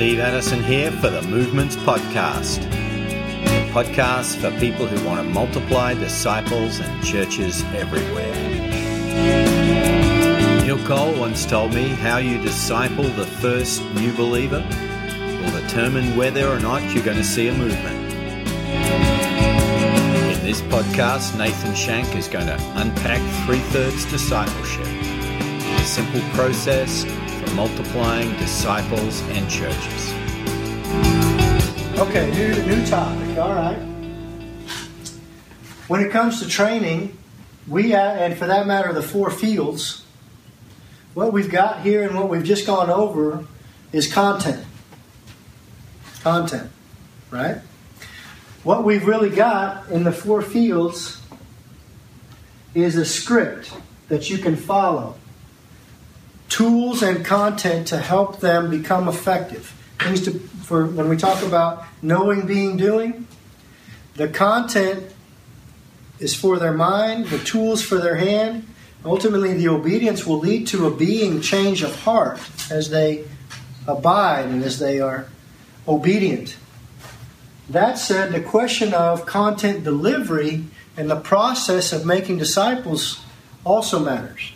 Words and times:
Steve 0.00 0.18
Addison 0.18 0.64
here 0.64 0.90
for 0.92 1.10
the 1.10 1.20
Movements 1.20 1.76
Podcast. 1.76 2.64
A 2.64 3.70
podcast 3.70 4.36
for 4.36 4.50
people 4.58 4.86
who 4.86 5.06
want 5.06 5.20
to 5.20 5.34
multiply 5.34 5.92
disciples 5.92 6.80
and 6.80 7.04
churches 7.04 7.62
everywhere. 7.74 8.32
Neil 10.62 10.82
Cole 10.86 11.12
once 11.20 11.44
told 11.44 11.74
me 11.74 11.88
how 11.88 12.16
you 12.16 12.40
disciple 12.40 13.04
the 13.04 13.26
first 13.26 13.84
new 13.92 14.10
believer 14.14 14.66
will 15.42 15.60
determine 15.60 16.16
whether 16.16 16.48
or 16.48 16.60
not 16.60 16.80
you're 16.94 17.04
going 17.04 17.18
to 17.18 17.22
see 17.22 17.48
a 17.48 17.52
movement. 17.52 18.14
In 20.34 20.42
this 20.42 20.62
podcast, 20.62 21.36
Nathan 21.36 21.74
Shank 21.74 22.16
is 22.16 22.26
going 22.26 22.46
to 22.46 22.56
unpack 22.76 23.20
three 23.44 23.60
thirds 23.68 24.06
discipleship, 24.10 24.86
a 24.86 25.84
simple 25.84 26.22
process 26.30 27.04
multiplying 27.54 28.36
disciples 28.38 29.20
and 29.30 29.48
churches. 29.50 30.12
Okay, 31.98 32.30
new, 32.30 32.62
new 32.64 32.86
topic. 32.86 33.38
All 33.38 33.54
right. 33.54 33.78
When 35.88 36.00
it 36.00 36.10
comes 36.10 36.40
to 36.40 36.48
training, 36.48 37.18
we, 37.66 37.94
uh, 37.94 38.00
and 38.00 38.38
for 38.38 38.46
that 38.46 38.66
matter, 38.66 38.92
the 38.92 39.02
four 39.02 39.30
fields, 39.30 40.04
what 41.14 41.32
we've 41.32 41.50
got 41.50 41.82
here 41.82 42.04
and 42.04 42.16
what 42.16 42.28
we've 42.28 42.44
just 42.44 42.66
gone 42.66 42.90
over 42.90 43.44
is 43.92 44.12
content. 44.12 44.64
Content, 46.22 46.70
right? 47.30 47.58
What 48.62 48.84
we've 48.84 49.06
really 49.06 49.30
got 49.30 49.90
in 49.90 50.04
the 50.04 50.12
four 50.12 50.42
fields 50.42 51.20
is 52.74 52.96
a 52.96 53.04
script 53.04 53.72
that 54.08 54.30
you 54.30 54.38
can 54.38 54.56
follow 54.56 55.16
tools 56.50 57.02
and 57.02 57.24
content 57.24 57.86
to 57.88 57.96
help 57.96 58.40
them 58.40 58.68
become 58.68 59.08
effective. 59.08 59.74
Things 59.98 60.22
to 60.26 60.32
for 60.70 60.86
when 60.86 61.08
we 61.08 61.16
talk 61.16 61.42
about 61.42 61.84
knowing, 62.00 62.46
being, 62.46 62.76
doing, 62.76 63.26
the 64.14 64.28
content 64.28 65.12
is 66.20 66.34
for 66.34 66.58
their 66.58 66.72
mind, 66.72 67.26
the 67.26 67.38
tools 67.38 67.82
for 67.82 67.98
their 67.98 68.16
hand. 68.16 68.68
Ultimately, 69.04 69.54
the 69.54 69.66
obedience 69.68 70.26
will 70.26 70.38
lead 70.38 70.68
to 70.68 70.86
a 70.86 70.94
being 70.94 71.40
change 71.40 71.82
of 71.82 71.96
heart 72.02 72.38
as 72.70 72.90
they 72.90 73.24
abide 73.88 74.46
and 74.46 74.62
as 74.62 74.78
they 74.78 75.00
are 75.00 75.26
obedient. 75.88 76.56
That 77.68 77.98
said, 77.98 78.32
the 78.32 78.40
question 78.40 78.94
of 78.94 79.26
content 79.26 79.82
delivery 79.82 80.64
and 80.96 81.10
the 81.10 81.20
process 81.20 81.92
of 81.92 82.04
making 82.04 82.38
disciples 82.38 83.24
also 83.64 83.98
matters. 83.98 84.52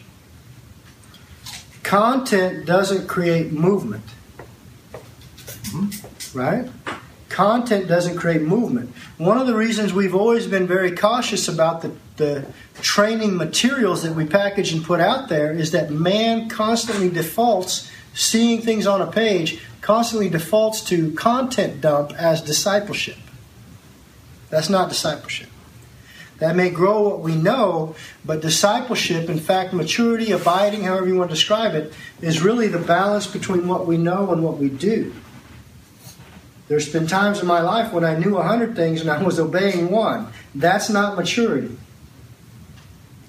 Content 1.85 2.67
doesn't 2.67 3.07
create 3.07 3.53
movement. 3.53 4.03
Right? 6.33 6.69
Content 7.29 7.87
doesn't 7.87 8.17
create 8.17 8.43
movement. 8.43 8.93
One 9.19 9.39
of 9.39 9.47
the 9.47 9.55
reasons 9.55 9.93
we've 9.93 10.15
always 10.15 10.47
been 10.47 10.67
very 10.67 10.93
cautious 10.93 11.47
about 11.47 11.83
the, 11.83 11.93
the 12.17 12.47
training 12.81 13.37
materials 13.37 14.03
that 14.03 14.15
we 14.15 14.25
package 14.25 14.73
and 14.73 14.83
put 14.83 15.01
out 15.01 15.29
there 15.29 15.53
is 15.53 15.73
that 15.73 15.91
man 15.91 16.49
constantly 16.49 17.11
defaults, 17.11 17.91
seeing 18.15 18.63
things 18.63 18.87
on 18.87 19.01
a 19.03 19.11
page, 19.11 19.61
constantly 19.81 20.29
defaults 20.29 20.83
to 20.85 21.13
content 21.13 21.81
dump 21.81 22.13
as 22.15 22.41
discipleship. 22.41 23.19
That's 24.49 24.71
not 24.71 24.89
discipleship. 24.89 25.51
That 26.39 26.57
may 26.57 26.71
grow 26.71 27.01
what 27.03 27.21
we 27.21 27.37
know, 27.37 27.95
but 28.25 28.43
discipleship, 28.43 29.29
in 29.29 29.39
fact, 29.39 29.73
maturity, 29.73 30.33
abiding, 30.33 30.83
however 30.83 31.07
you 31.07 31.17
want 31.17 31.31
to 31.31 31.37
describe 31.37 31.75
it, 31.75 31.93
is 32.21 32.43
really 32.43 32.69
the 32.69 32.79
balance 32.79 33.27
between 33.27 33.69
what 33.69 33.87
we 33.87 33.97
know 33.97 34.33
and 34.33 34.43
what 34.43 34.59
we 34.59 34.69
do. 34.69 35.13
There's 36.67 36.91
been 36.91 37.07
times 37.07 37.41
in 37.41 37.47
my 37.47 37.61
life 37.61 37.93
when 37.93 38.05
I 38.05 38.19
knew 38.19 38.37
a 38.37 38.43
hundred 38.43 38.75
things 38.75 39.01
and 39.01 39.11
I 39.11 39.23
was 39.23 39.39
obeying 39.39 39.91
one. 39.91 40.29
That's 40.55 40.89
not 40.89 41.17
maturity. 41.17 41.77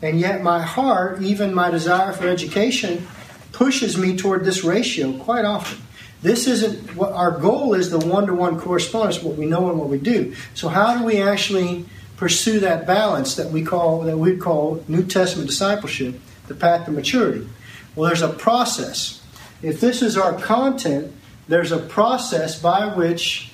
And 0.02 0.20
yet, 0.20 0.42
my 0.42 0.62
heart, 0.62 1.22
even 1.22 1.54
my 1.54 1.70
desire 1.70 2.14
for 2.14 2.28
education, 2.28 3.08
pushes 3.52 3.98
me 3.98 4.18
toward 4.18 4.46
this 4.46 4.64
ratio 4.64 5.18
quite 5.20 5.46
often. 5.46 5.80
This 6.22 6.48
isn't 6.48 6.96
what 6.96 7.12
our 7.12 7.32
goal 7.32 7.74
is 7.74 7.92
the 7.92 8.00
one 8.00 8.26
to 8.28 8.34
one 8.34 8.60
correspondence, 8.60 9.22
what 9.22 9.38
we 9.38 9.46
know 9.46 9.70
and 9.70 9.80
what 9.80 9.90
we 9.90 9.98
do. 9.98 10.36
So, 10.54 10.70
how 10.70 10.98
do 10.98 11.06
we 11.06 11.22
actually 11.22 11.86
pursue 12.18 12.60
that 12.62 12.88
balance 12.88 13.36
that 13.36 13.52
we 13.52 13.64
call 13.64 14.02
that 14.02 14.18
we 14.18 14.38
call 14.38 14.84
New 14.88 15.04
Testament 15.04 15.50
discipleship, 15.50 16.20
the 16.48 16.56
path 16.56 16.86
to 16.86 16.92
maturity. 16.92 17.48
Well, 17.96 18.08
there's 18.08 18.22
a 18.22 18.30
process. 18.30 19.22
If 19.62 19.80
this 19.80 20.02
is 20.02 20.18
our 20.18 20.34
content, 20.40 21.14
there's 21.48 21.72
a 21.72 21.80
process 21.80 22.60
by 22.60 22.94
which 22.94 23.52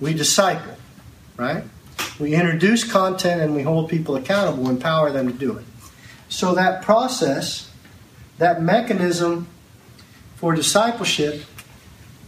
we 0.00 0.14
disciple, 0.14 0.76
right? 1.36 1.64
We 2.18 2.34
introduce 2.34 2.90
content 2.90 3.40
and 3.40 3.54
we 3.54 3.62
hold 3.62 3.88
people 3.88 4.16
accountable, 4.16 4.68
empower 4.68 5.10
them 5.10 5.28
to 5.28 5.32
do 5.32 5.56
it. 5.56 5.64
So 6.28 6.54
that 6.54 6.82
process, 6.82 7.70
that 8.38 8.62
mechanism 8.62 9.48
for 10.36 10.54
discipleship 10.54 11.44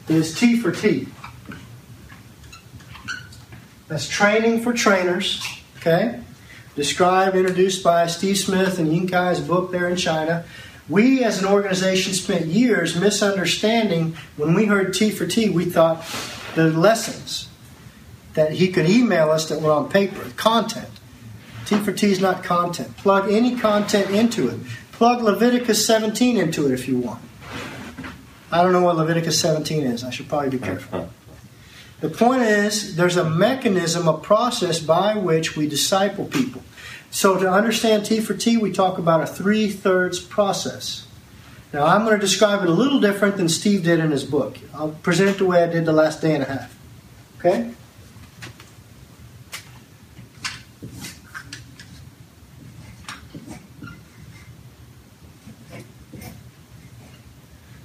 is 0.08 0.38
T 0.38 0.58
for 0.58 0.70
T. 0.70 1.08
That's 3.88 4.08
training 4.08 4.62
for 4.62 4.72
trainers, 4.72 5.46
okay? 5.78 6.20
Described, 6.74 7.36
introduced 7.36 7.84
by 7.84 8.06
Steve 8.06 8.38
Smith 8.38 8.78
and 8.78 8.92
Ying 8.92 9.08
Kai's 9.08 9.40
book 9.40 9.70
there 9.70 9.88
in 9.88 9.96
China. 9.96 10.44
We 10.88 11.22
as 11.22 11.40
an 11.42 11.48
organization 11.48 12.14
spent 12.14 12.46
years 12.46 12.98
misunderstanding 12.98 14.16
when 14.36 14.54
we 14.54 14.66
heard 14.66 14.94
T 14.94 15.10
for 15.10 15.26
T, 15.26 15.50
we 15.50 15.66
thought 15.66 16.04
the 16.54 16.70
lessons 16.70 17.48
that 18.34 18.52
he 18.52 18.68
could 18.68 18.88
email 18.88 19.30
us 19.30 19.48
that 19.48 19.60
were 19.60 19.70
on 19.70 19.88
paper, 19.88 20.30
content. 20.36 20.88
T 21.66 21.76
for 21.78 21.92
T 21.92 22.10
is 22.10 22.20
not 22.20 22.42
content. 22.42 22.96
Plug 22.96 23.30
any 23.30 23.56
content 23.56 24.10
into 24.10 24.48
it. 24.48 24.60
Plug 24.92 25.22
Leviticus 25.22 25.86
17 25.86 26.36
into 26.36 26.66
it 26.66 26.72
if 26.72 26.88
you 26.88 26.98
want. 26.98 27.22
I 28.50 28.62
don't 28.62 28.72
know 28.72 28.82
what 28.82 28.96
Leviticus 28.96 29.40
17 29.40 29.84
is. 29.84 30.04
I 30.04 30.10
should 30.10 30.28
probably 30.28 30.50
be 30.50 30.58
careful. 30.58 31.10
The 32.04 32.10
point 32.10 32.42
is, 32.42 32.96
there's 32.96 33.16
a 33.16 33.24
mechanism, 33.24 34.08
a 34.08 34.18
process 34.18 34.78
by 34.78 35.16
which 35.16 35.56
we 35.56 35.66
disciple 35.66 36.26
people. 36.26 36.62
So, 37.10 37.38
to 37.38 37.50
understand 37.50 38.04
T 38.04 38.20
for 38.20 38.34
T, 38.34 38.58
we 38.58 38.72
talk 38.72 38.98
about 38.98 39.22
a 39.22 39.26
three 39.26 39.70
thirds 39.70 40.20
process. 40.20 41.06
Now, 41.72 41.86
I'm 41.86 42.04
going 42.04 42.14
to 42.14 42.20
describe 42.20 42.62
it 42.62 42.68
a 42.68 42.72
little 42.74 43.00
different 43.00 43.38
than 43.38 43.48
Steve 43.48 43.84
did 43.84 44.00
in 44.00 44.10
his 44.10 44.22
book. 44.22 44.58
I'll 44.74 44.90
present 44.90 45.30
it 45.30 45.38
the 45.38 45.46
way 45.46 45.62
I 45.62 45.66
did 45.66 45.86
the 45.86 45.94
last 45.94 46.20
day 46.20 46.34
and 46.34 46.42
a 46.42 46.46
half. 46.46 46.78
Okay? 47.38 47.70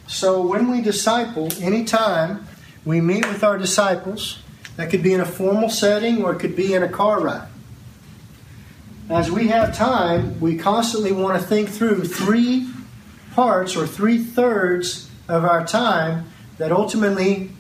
So, 0.08 0.46
when 0.46 0.70
we 0.70 0.82
disciple, 0.82 1.48
anytime 1.62 2.49
we 2.86 3.02
meet 3.02 3.28
with 3.28 3.44
our 3.44 3.58
disciples. 3.58 4.42
That 4.78 4.90
could 4.90 5.04
be 5.04 5.14
in 5.14 5.20
a 5.20 5.26
formal 5.26 5.70
setting 5.70 6.24
or 6.24 6.34
it 6.34 6.40
could 6.40 6.56
be 6.56 6.74
in 6.74 6.84
a 6.84 6.90
car 6.90 7.20
ride. 7.20 7.50
As 9.10 9.32
we 9.32 9.48
have 9.48 9.76
time, 9.76 10.40
we 10.40 10.58
constantly 10.58 11.12
want 11.12 11.42
to 11.42 11.46
think 11.46 11.70
through 11.70 12.06
three 12.06 12.70
parts 13.34 13.76
or 13.76 13.88
three 13.88 14.24
thirds 14.24 15.10
of 15.28 15.44
our 15.44 15.66
time 15.66 16.30
that 16.58 16.72
ultimately 16.72 17.52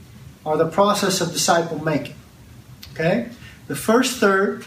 are 0.46 0.58
the 0.58 0.68
process 0.68 1.22
of 1.22 1.32
disciple 1.32 1.84
making. 1.84 2.16
Okay? 2.94 3.30
The 3.68 3.76
first 3.76 4.20
third, 4.20 4.66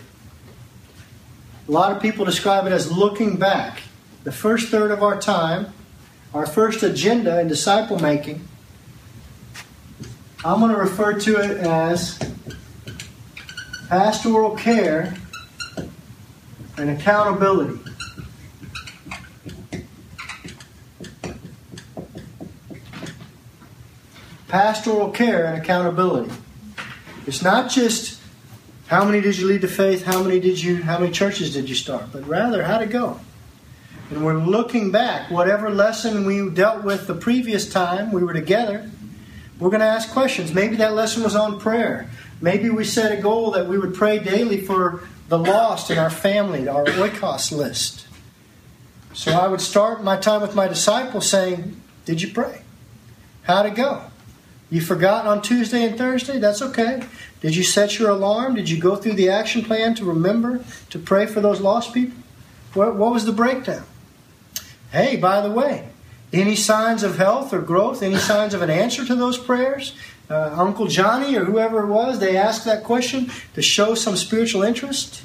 a 1.68 1.70
lot 1.70 1.92
of 1.92 2.02
people 2.02 2.24
describe 2.24 2.66
it 2.66 2.72
as 2.72 2.90
looking 2.90 3.36
back. 3.36 3.82
The 4.24 4.32
first 4.32 4.68
third 4.68 4.90
of 4.90 5.02
our 5.02 5.20
time, 5.20 5.72
our 6.34 6.46
first 6.46 6.82
agenda 6.82 7.40
in 7.40 7.48
disciple 7.48 7.98
making, 7.98 8.46
I'm 10.44 10.58
going 10.58 10.72
to 10.72 10.78
refer 10.78 11.20
to 11.20 11.36
it 11.36 11.58
as 11.58 12.18
pastoral 13.88 14.56
care 14.56 15.14
and 16.76 16.90
accountability. 16.90 17.78
Pastoral 24.48 25.10
care 25.10 25.46
and 25.46 25.62
accountability. 25.62 26.32
It's 27.28 27.42
not 27.42 27.70
just 27.70 28.20
how 28.88 29.04
many 29.04 29.20
did 29.20 29.38
you 29.38 29.46
lead 29.46 29.60
to 29.60 29.68
faith, 29.68 30.04
how 30.04 30.24
many 30.24 30.40
did 30.40 30.60
you 30.60 30.82
how 30.82 30.98
many 30.98 31.12
churches 31.12 31.54
did 31.54 31.68
you 31.68 31.76
start, 31.76 32.06
but 32.12 32.26
rather 32.26 32.64
how'd 32.64 32.82
it 32.82 32.90
go? 32.90 33.20
And 34.10 34.24
we're 34.24 34.38
looking 34.38 34.90
back, 34.90 35.30
whatever 35.30 35.70
lesson 35.70 36.26
we 36.26 36.50
dealt 36.50 36.82
with 36.82 37.06
the 37.06 37.14
previous 37.14 37.70
time 37.70 38.10
we 38.10 38.24
were 38.24 38.34
together, 38.34 38.90
we're 39.62 39.70
going 39.70 39.80
to 39.80 39.86
ask 39.86 40.10
questions. 40.10 40.52
Maybe 40.52 40.76
that 40.76 40.94
lesson 40.94 41.22
was 41.22 41.36
on 41.36 41.60
prayer. 41.60 42.10
Maybe 42.40 42.68
we 42.68 42.84
set 42.84 43.16
a 43.16 43.22
goal 43.22 43.52
that 43.52 43.68
we 43.68 43.78
would 43.78 43.94
pray 43.94 44.18
daily 44.18 44.60
for 44.60 45.04
the 45.28 45.38
lost 45.38 45.90
in 45.90 45.98
our 45.98 46.10
family, 46.10 46.66
our 46.66 46.84
oikos 46.84 47.56
list. 47.56 48.06
So 49.14 49.32
I 49.32 49.46
would 49.46 49.60
start 49.60 50.02
my 50.02 50.16
time 50.16 50.40
with 50.40 50.54
my 50.54 50.66
disciples 50.66 51.28
saying, 51.28 51.80
Did 52.04 52.20
you 52.20 52.32
pray? 52.32 52.62
How'd 53.44 53.66
it 53.66 53.74
go? 53.74 54.04
You 54.68 54.80
forgot 54.80 55.26
on 55.26 55.42
Tuesday 55.42 55.84
and 55.84 55.96
Thursday? 55.96 56.38
That's 56.38 56.62
okay. 56.62 57.04
Did 57.40 57.54
you 57.54 57.62
set 57.62 57.98
your 57.98 58.10
alarm? 58.10 58.54
Did 58.54 58.70
you 58.70 58.80
go 58.80 58.96
through 58.96 59.14
the 59.14 59.28
action 59.28 59.62
plan 59.62 59.94
to 59.96 60.04
remember 60.04 60.64
to 60.90 60.98
pray 60.98 61.26
for 61.26 61.40
those 61.40 61.60
lost 61.60 61.92
people? 61.94 62.16
What, 62.74 62.96
what 62.96 63.12
was 63.12 63.26
the 63.26 63.32
breakdown? 63.32 63.84
Hey, 64.90 65.16
by 65.16 65.40
the 65.40 65.50
way, 65.50 65.88
any 66.32 66.56
signs 66.56 67.02
of 67.02 67.18
health 67.18 67.52
or 67.52 67.60
growth? 67.60 68.02
Any 68.02 68.16
signs 68.16 68.54
of 68.54 68.62
an 68.62 68.70
answer 68.70 69.04
to 69.04 69.14
those 69.14 69.38
prayers? 69.38 69.94
Uh, 70.30 70.54
Uncle 70.56 70.86
Johnny 70.86 71.36
or 71.36 71.44
whoever 71.44 71.82
it 71.82 71.88
was, 71.88 72.18
they 72.18 72.36
asked 72.36 72.64
that 72.64 72.84
question 72.84 73.30
to 73.54 73.60
show 73.60 73.94
some 73.94 74.16
spiritual 74.16 74.62
interest. 74.62 75.22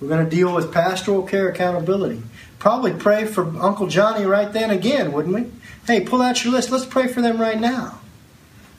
We're 0.00 0.08
going 0.08 0.24
to 0.24 0.30
deal 0.30 0.54
with 0.54 0.72
pastoral 0.72 1.22
care 1.22 1.48
accountability. 1.48 2.22
Probably 2.58 2.92
pray 2.92 3.24
for 3.26 3.46
Uncle 3.60 3.86
Johnny 3.86 4.24
right 4.24 4.52
then 4.52 4.70
again, 4.70 5.12
wouldn't 5.12 5.34
we? 5.34 5.46
Hey, 5.86 6.00
pull 6.00 6.20
out 6.20 6.42
your 6.44 6.52
list. 6.52 6.70
Let's 6.70 6.84
pray 6.84 7.06
for 7.06 7.22
them 7.22 7.40
right 7.40 7.60
now. 7.60 8.00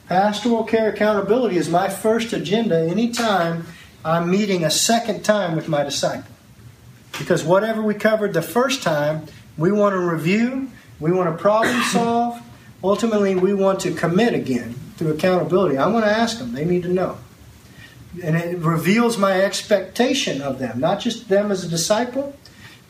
Pastoral 0.08 0.64
care 0.64 0.90
accountability 0.90 1.56
is 1.56 1.68
my 1.68 1.88
first 1.88 2.32
agenda 2.32 2.78
anytime 2.78 3.66
I'm 4.04 4.30
meeting 4.30 4.64
a 4.64 4.70
second 4.70 5.24
time 5.24 5.54
with 5.54 5.68
my 5.68 5.84
disciple. 5.84 6.30
Because 7.18 7.44
whatever 7.44 7.82
we 7.82 7.94
covered 7.94 8.32
the 8.32 8.42
first 8.42 8.82
time, 8.82 9.26
we 9.56 9.70
want 9.70 9.94
to 9.94 9.98
review, 9.98 10.70
we 11.00 11.10
want 11.12 11.34
to 11.34 11.42
problem 11.42 11.82
solve, 11.84 12.40
ultimately, 12.84 13.34
we 13.34 13.54
want 13.54 13.80
to 13.80 13.94
commit 13.94 14.34
again 14.34 14.74
through 14.96 15.12
accountability. 15.12 15.78
I'm 15.78 15.92
going 15.92 16.04
to 16.04 16.10
ask 16.10 16.38
them, 16.38 16.52
they 16.52 16.64
need 16.64 16.82
to 16.82 16.92
know. 16.92 17.18
And 18.22 18.36
it 18.36 18.58
reveals 18.58 19.16
my 19.16 19.40
expectation 19.40 20.42
of 20.42 20.58
them, 20.58 20.78
not 20.78 21.00
just 21.00 21.28
them 21.28 21.50
as 21.50 21.64
a 21.64 21.68
disciple, 21.68 22.36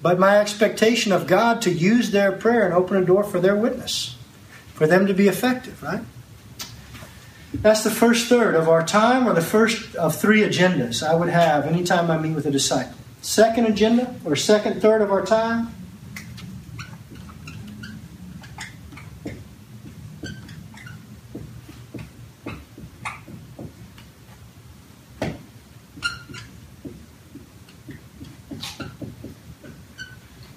but 0.03 0.19
my 0.19 0.39
expectation 0.39 1.13
of 1.13 1.27
God 1.27 1.63
to 1.63 1.71
use 1.71 2.11
their 2.11 2.33
prayer 2.33 2.65
and 2.65 2.75
open 2.75 2.97
a 2.97 3.05
door 3.05 3.23
for 3.23 3.39
their 3.39 3.55
witness, 3.55 4.17
for 4.75 4.87
them 4.87 5.07
to 5.07 5.15
be 5.15 5.29
effective, 5.29 5.83
right? 5.83 6.01
That's 7.53 7.85
the 7.85 7.91
first 7.91 8.29
third 8.29 8.55
of 8.55 8.69
our 8.69 8.85
time, 8.85 9.29
or 9.29 9.35
the 9.35 9.43
first 9.43 9.95
of 9.97 10.17
three 10.17 10.43
agendas 10.43 11.07
I 11.07 11.15
would 11.15 11.29
have 11.29 11.67
anytime 11.67 12.11
I 12.11 12.17
meet 12.17 12.35
with 12.35 12.47
a 12.47 12.51
disciple. 12.51 12.95
Second 13.21 13.67
agenda, 13.67 14.15
or 14.25 14.37
second 14.37 14.81
third 14.81 15.03
of 15.03 15.13
our 15.13 15.25
time, 15.27 15.75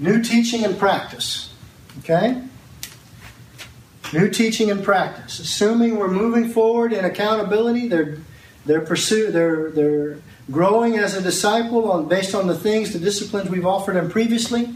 New 0.04 0.22
teaching 0.22 0.66
and 0.66 0.78
practice. 0.78 1.54
Okay? 2.00 2.44
New 4.12 4.30
teaching 4.30 4.70
and 4.70 4.84
practice. 4.84 5.40
Assuming 5.40 5.96
we're 5.96 6.10
moving 6.10 6.50
forward 6.50 6.92
in 6.92 7.06
accountability, 7.06 7.88
they're 7.88 8.18
they're 8.66 8.82
pursue 8.82 9.32
they're 9.32 9.72
they're 9.72 10.18
growing 10.52 10.98
as 10.98 11.16
a 11.16 11.22
disciple 11.22 11.90
on 11.90 12.10
based 12.10 12.36
on 12.36 12.48
the 12.48 12.54
things, 12.56 12.92
the 12.92 13.00
disciplines 13.00 13.50
we've 13.50 13.66
offered 13.66 13.96
them 13.96 14.10
previously. 14.10 14.76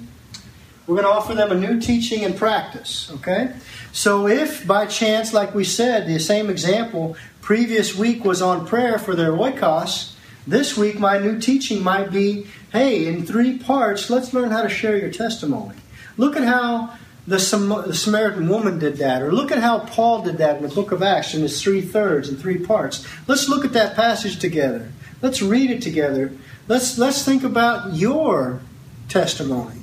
We're 0.87 0.95
going 0.95 1.03
to 1.03 1.11
offer 1.11 1.33
them 1.33 1.51
a 1.51 1.55
new 1.55 1.81
teaching 1.81 2.23
and 2.23 2.37
practice. 2.37 3.11
Okay? 3.15 3.51
So 3.91 4.29
if 4.29 4.65
by 4.65 4.85
chance, 4.85 5.33
like 5.33 5.53
we 5.53 5.65
said, 5.65 6.07
the 6.07 6.19
same 6.19 6.49
example 6.49 7.17
previous 7.41 7.93
week 7.93 8.23
was 8.23 8.41
on 8.41 8.65
prayer 8.65 8.97
for 8.97 9.13
their 9.13 9.31
oikos, 9.31 10.13
this 10.47 10.77
week 10.77 10.97
my 10.97 11.19
new 11.19 11.39
teaching 11.39 11.83
might 11.83 12.11
be, 12.11 12.47
hey, 12.71 13.05
in 13.05 13.25
three 13.25 13.57
parts, 13.57 14.09
let's 14.09 14.33
learn 14.33 14.49
how 14.49 14.63
to 14.63 14.69
share 14.69 14.97
your 14.97 15.11
testimony. 15.11 15.75
Look 16.15 16.35
at 16.35 16.43
how 16.43 16.97
the, 17.27 17.39
Samaritan 17.39 18.47
woman 18.47 18.79
did 18.79 18.97
that, 18.97 19.21
or 19.21 19.33
look 19.33 19.51
at 19.51 19.59
how 19.59 19.79
Paul 19.79 20.23
did 20.23 20.37
that 20.37 20.57
in 20.57 20.63
the 20.63 20.73
book 20.73 20.93
of 20.93 21.03
Acts 21.03 21.33
in 21.33 21.41
his 21.41 21.61
three 21.61 21.81
thirds 21.81 22.29
and 22.29 22.39
three 22.39 22.57
parts. 22.57 23.05
Let's 23.27 23.49
look 23.49 23.65
at 23.65 23.73
that 23.73 23.95
passage 23.95 24.39
together. 24.39 24.89
Let's 25.21 25.41
read 25.41 25.69
it 25.69 25.81
together. 25.81 26.31
Let's 26.67 26.97
let's 26.97 27.25
think 27.25 27.43
about 27.43 27.93
your 27.93 28.61
testimony 29.09 29.79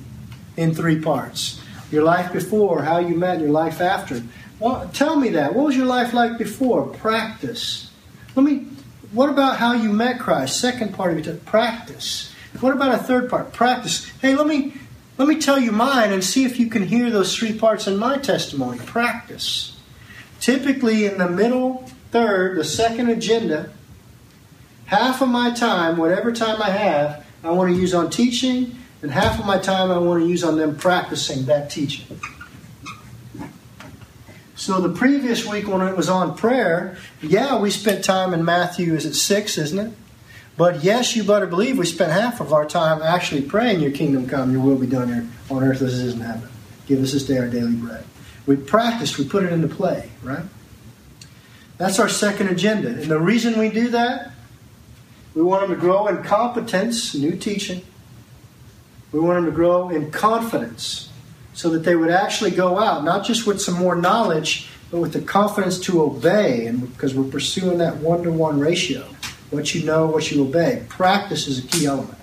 in 0.57 0.73
three 0.73 0.99
parts. 0.99 1.61
Your 1.91 2.03
life 2.03 2.33
before, 2.33 2.81
how 2.81 2.97
you 2.97 3.15
met, 3.15 3.39
your 3.39 3.49
life 3.49 3.79
after. 3.79 4.23
Well, 4.59 4.89
tell 4.93 5.15
me 5.15 5.29
that. 5.29 5.53
What 5.53 5.67
was 5.67 5.77
your 5.77 5.85
life 5.85 6.13
like 6.13 6.37
before? 6.37 6.87
Practice. 6.87 7.91
Let 8.35 8.43
me. 8.43 8.67
What 9.15 9.29
about 9.29 9.55
how 9.59 9.71
you 9.71 9.93
met 9.93 10.19
Christ? 10.19 10.59
Second 10.59 10.93
part 10.93 11.17
of 11.17 11.25
it, 11.25 11.45
practice. 11.45 12.33
What 12.59 12.73
about 12.73 12.93
a 12.93 12.97
third 12.97 13.29
part? 13.29 13.53
Practice. 13.53 14.05
Hey, 14.19 14.35
let 14.35 14.45
me 14.45 14.73
let 15.17 15.29
me 15.29 15.39
tell 15.39 15.57
you 15.57 15.71
mine 15.71 16.11
and 16.11 16.21
see 16.21 16.43
if 16.43 16.59
you 16.59 16.67
can 16.67 16.85
hear 16.85 17.09
those 17.09 17.33
three 17.33 17.57
parts 17.57 17.87
in 17.87 17.95
my 17.95 18.17
testimony. 18.17 18.77
Practice. 18.79 19.79
Typically, 20.41 21.05
in 21.05 21.17
the 21.17 21.29
middle 21.29 21.89
third, 22.11 22.57
the 22.57 22.65
second 22.65 23.07
agenda, 23.07 23.69
half 24.87 25.21
of 25.21 25.29
my 25.29 25.51
time, 25.51 25.95
whatever 25.95 26.33
time 26.33 26.61
I 26.61 26.71
have, 26.71 27.25
I 27.41 27.51
want 27.51 27.73
to 27.73 27.79
use 27.79 27.93
on 27.93 28.09
teaching, 28.09 28.75
and 29.01 29.11
half 29.11 29.39
of 29.39 29.45
my 29.45 29.59
time 29.59 29.91
I 29.91 29.97
want 29.97 30.23
to 30.23 30.27
use 30.27 30.43
on 30.43 30.57
them 30.57 30.75
practicing 30.75 31.45
that 31.45 31.69
teaching. 31.69 32.19
So 34.55 34.79
the 34.79 34.89
previous 34.89 35.45
week 35.45 35.67
when 35.67 35.81
it 35.81 35.97
was 35.97 36.07
on 36.07 36.35
prayer, 36.35 36.97
yeah, 37.21 37.59
we 37.59 37.69
spent 37.69 38.05
time 38.05 38.33
in 38.33 38.45
Matthew, 38.45 38.93
is 38.93 39.05
it 39.05 39.13
6, 39.13 39.57
isn't 39.57 39.79
it? 39.79 39.93
But 40.57 40.81
yes, 40.81 41.15
you 41.15 41.25
better 41.25 41.45
believe 41.45 41.77
we 41.77 41.85
spent 41.85 42.13
half 42.13 42.39
of 42.39 42.53
our 42.53 42.65
time 42.65 43.01
actually 43.01 43.41
praying, 43.41 43.81
Your 43.81 43.91
kingdom 43.91 44.27
come, 44.27 44.51
Your 44.53 44.61
will 44.61 44.77
be 44.77 44.87
done 44.87 45.09
here 45.09 45.27
on 45.49 45.61
earth 45.61 45.81
as 45.81 45.99
it 45.99 46.05
is 46.05 46.13
in 46.13 46.21
heaven. 46.21 46.49
Give 46.87 47.01
us 47.03 47.11
this 47.11 47.25
day 47.25 47.37
our 47.37 47.49
daily 47.49 47.73
bread. 47.73 48.05
We 48.45 48.55
practiced, 48.55 49.17
we 49.17 49.27
put 49.27 49.43
it 49.43 49.51
into 49.51 49.67
play, 49.67 50.09
right? 50.23 50.45
That's 51.77 51.99
our 51.99 52.07
second 52.07 52.47
agenda. 52.47 52.87
And 52.87 53.11
the 53.11 53.19
reason 53.19 53.59
we 53.59 53.69
do 53.69 53.89
that, 53.89 54.31
we 55.33 55.41
want 55.41 55.67
them 55.67 55.71
to 55.71 55.81
grow 55.81 56.07
in 56.07 56.23
competence, 56.23 57.13
new 57.13 57.35
teaching. 57.35 57.81
We 59.11 59.19
want 59.19 59.37
them 59.37 59.45
to 59.45 59.51
grow 59.51 59.89
in 59.89 60.11
confidence 60.11 61.09
so 61.55 61.69
that 61.71 61.79
they 61.79 61.95
would 61.95 62.11
actually 62.11 62.51
go 62.51 62.77
out, 62.77 63.03
not 63.03 63.25
just 63.25 63.47
with 63.47 63.59
some 63.59 63.73
more 63.73 63.95
knowledge, 63.95 64.69
but 64.91 64.99
with 64.99 65.13
the 65.13 65.21
confidence 65.21 65.79
to 65.79 66.03
obey, 66.03 66.67
and 66.67 66.93
because 66.93 67.15
we're 67.15 67.31
pursuing 67.31 67.79
that 67.79 67.97
one 67.97 68.21
to 68.21 68.31
one 68.31 68.59
ratio 68.59 69.07
what 69.55 69.73
you 69.73 69.83
know, 69.83 70.05
what 70.05 70.31
you 70.31 70.43
obey. 70.43 70.83
Practice 70.89 71.47
is 71.47 71.63
a 71.63 71.67
key 71.67 71.85
element. 71.85 72.17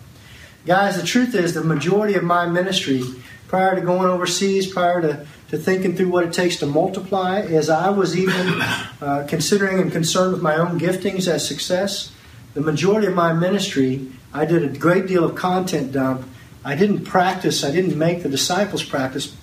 Guys, 0.67 1.01
the 1.01 1.07
truth 1.07 1.35
is, 1.35 1.55
the 1.55 1.65
majority 1.65 2.15
of 2.15 2.23
my 2.23 2.47
ministry, 2.47 3.03
prior 3.49 3.75
to 3.75 3.81
going 3.81 4.09
overseas, 4.09 4.67
prior 4.67 5.01
to, 5.01 5.27
to 5.49 5.59
thinking 5.59 5.97
through 5.97 6.09
what 6.09 6.25
it 6.25 6.33
takes 6.33 6.57
to 6.57 6.67
multiply, 6.67 7.41
as 7.41 7.69
I 7.69 7.91
was 7.91 8.17
even 8.17 8.61
uh, 9.01 9.27
considering 9.29 9.81
and 9.81 9.91
concerned 9.91 10.33
with 10.33 10.43
my 10.43 10.57
own 10.57 10.79
giftings 10.79 11.27
as 11.27 11.47
success, 11.47 12.13
the 12.55 12.61
majority 12.61 13.07
of 13.07 13.15
my 13.15 13.33
ministry, 13.33 14.09
I 14.33 14.45
did 14.45 14.63
a 14.63 14.79
great 14.79 15.07
deal 15.07 15.25
of 15.25 15.35
content 15.35 15.93
dump. 15.93 16.27
I 16.65 16.77
didn't 16.77 17.05
practice, 17.05 17.65
I 17.65 17.71
didn't 17.71 17.99
make 17.99 18.23
the 18.23 18.29
disciples 18.29 18.83
practice, 18.83 19.37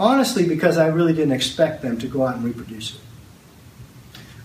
honestly, 0.00 0.48
because 0.48 0.78
I 0.78 0.86
really 0.86 1.12
didn't 1.12 1.32
expect 1.32 1.82
them 1.82 1.98
to 1.98 2.06
go 2.06 2.26
out 2.26 2.36
and 2.36 2.44
reproduce 2.44 2.94
it 2.94 3.00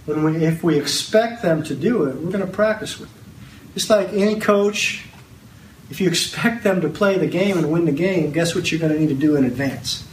when 0.07 0.23
we, 0.23 0.45
if 0.45 0.63
we 0.63 0.79
expect 0.79 1.41
them 1.41 1.63
to 1.63 1.75
do 1.75 2.05
it, 2.05 2.15
we're 2.15 2.31
going 2.31 2.45
to 2.45 2.51
practice 2.51 2.97
with 2.97 3.13
them. 3.13 3.23
Just 3.73 3.89
like 3.89 4.13
any 4.13 4.39
coach, 4.39 5.05
if 5.89 5.99
you 5.99 6.07
expect 6.09 6.63
them 6.63 6.81
to 6.81 6.89
play 6.89 7.17
the 7.17 7.27
game 7.27 7.57
and 7.57 7.71
win 7.71 7.85
the 7.85 7.91
game, 7.91 8.31
guess 8.31 8.55
what 8.55 8.71
you're 8.71 8.79
going 8.79 8.93
to 8.93 8.99
need 8.99 9.09
to 9.09 9.15
do 9.15 9.35
in 9.35 9.43
advance? 9.43 10.07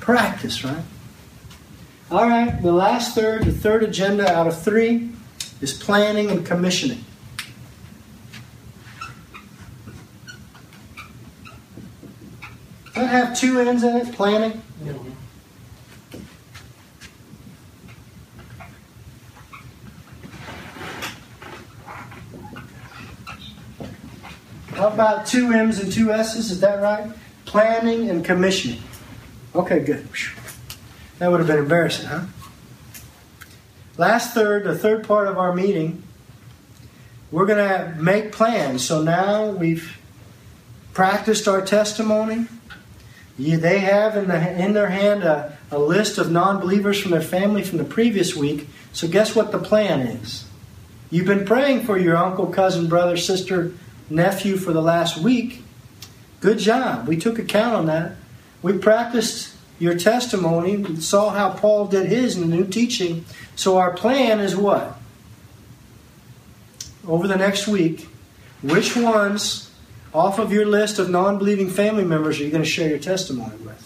Practice, 0.00 0.64
right? 0.64 0.82
All 2.10 2.28
right, 2.28 2.60
the 2.62 2.72
last 2.72 3.14
third, 3.14 3.44
the 3.44 3.52
third 3.52 3.82
agenda 3.82 4.30
out 4.30 4.46
of 4.46 4.60
three, 4.60 5.10
is 5.60 5.72
planning 5.72 6.30
and 6.30 6.44
commissioning. 6.44 7.04
Does 12.94 13.02
that 13.02 13.06
have 13.08 13.36
two 13.36 13.58
ends 13.58 13.82
in 13.82 13.96
it? 13.96 14.12
Planning? 14.12 14.62
How 24.74 24.88
about 24.88 25.26
two 25.26 25.52
M's 25.52 25.80
and 25.80 25.92
two 25.92 26.12
S's? 26.12 26.52
Is 26.52 26.60
that 26.60 26.80
right? 26.80 27.10
Planning 27.46 28.10
and 28.10 28.24
commissioning. 28.24 28.82
Okay, 29.54 29.80
good. 29.80 30.06
That 31.18 31.30
would 31.30 31.40
have 31.40 31.46
been 31.46 31.58
embarrassing, 31.58 32.06
huh? 32.06 32.22
Last 33.96 34.34
third, 34.34 34.64
the 34.64 34.76
third 34.76 35.06
part 35.06 35.26
of 35.26 35.38
our 35.38 35.54
meeting, 35.54 36.02
we're 37.30 37.46
going 37.46 37.58
to 37.58 38.00
make 38.00 38.32
plans. 38.32 38.84
So 38.84 39.02
now 39.02 39.50
we've 39.50 39.96
practiced 40.92 41.48
our 41.48 41.60
testimony. 41.60 42.46
They 43.38 43.80
have 43.80 44.16
in, 44.16 44.28
the, 44.28 44.62
in 44.62 44.74
their 44.74 44.90
hand 44.90 45.24
a, 45.24 45.56
a 45.70 45.78
list 45.78 46.18
of 46.18 46.30
non 46.30 46.60
believers 46.60 47.00
from 47.00 47.10
their 47.10 47.20
family 47.20 47.62
from 47.62 47.78
the 47.78 47.84
previous 47.84 48.36
week. 48.36 48.68
So, 48.92 49.08
guess 49.08 49.34
what 49.34 49.50
the 49.50 49.58
plan 49.58 50.00
is? 50.00 50.44
You've 51.10 51.26
been 51.26 51.44
praying 51.44 51.84
for 51.84 51.98
your 51.98 52.16
uncle, 52.16 52.46
cousin, 52.46 52.88
brother, 52.88 53.16
sister, 53.16 53.72
nephew 54.08 54.56
for 54.56 54.72
the 54.72 54.82
last 54.82 55.18
week. 55.18 55.62
Good 56.40 56.58
job. 56.58 57.08
We 57.08 57.16
took 57.16 57.38
account 57.38 57.74
on 57.74 57.86
that. 57.86 58.16
We 58.62 58.78
practiced 58.78 59.54
your 59.78 59.96
testimony, 59.98 60.96
saw 61.00 61.30
how 61.30 61.50
Paul 61.50 61.86
did 61.86 62.06
his 62.06 62.36
in 62.36 62.48
the 62.48 62.56
new 62.56 62.66
teaching. 62.66 63.24
So 63.56 63.78
our 63.78 63.92
plan 63.92 64.40
is 64.40 64.56
what? 64.56 64.98
Over 67.06 67.26
the 67.28 67.36
next 67.36 67.66
week, 67.66 68.08
which 68.62 68.96
ones 68.96 69.70
off 70.14 70.38
of 70.38 70.52
your 70.52 70.64
list 70.64 70.98
of 70.98 71.10
non 71.10 71.38
believing 71.38 71.68
family 71.68 72.04
members 72.04 72.40
are 72.40 72.44
you 72.44 72.50
going 72.50 72.62
to 72.62 72.68
share 72.68 72.88
your 72.88 72.98
testimony 72.98 73.56
with? 73.56 73.80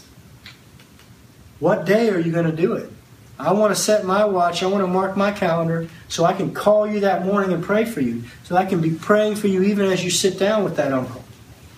What 1.59 1.87
day 1.87 2.11
are 2.11 2.19
you 2.21 2.31
going 2.31 2.49
to 2.49 2.55
do 2.57 2.75
it? 2.75 2.93
I 3.39 3.53
want 3.53 3.75
to 3.75 3.81
set 3.81 4.05
my 4.05 4.25
watch, 4.25 4.63
I 4.63 4.67
want 4.67 4.83
to 4.83 4.89
mark 4.89 5.17
my 5.17 5.31
calendar 5.31 5.89
so 6.09 6.25
I 6.25 6.33
can 6.33 6.53
call 6.53 6.87
you 6.87 7.01
that 7.01 7.25
morning 7.25 7.53
and 7.53 7.63
pray 7.63 7.85
for 7.85 8.01
you. 8.01 8.25
So 8.43 8.57
I 8.57 8.65
can 8.65 8.81
be 8.81 8.91
praying 8.91 9.37
for 9.37 9.47
you 9.47 9.63
even 9.63 9.87
as 9.87 10.05
you 10.05 10.11
sit 10.11 10.39
down 10.39 10.65
with 10.65 10.77
that 10.77 10.93
uncle. 10.93 11.25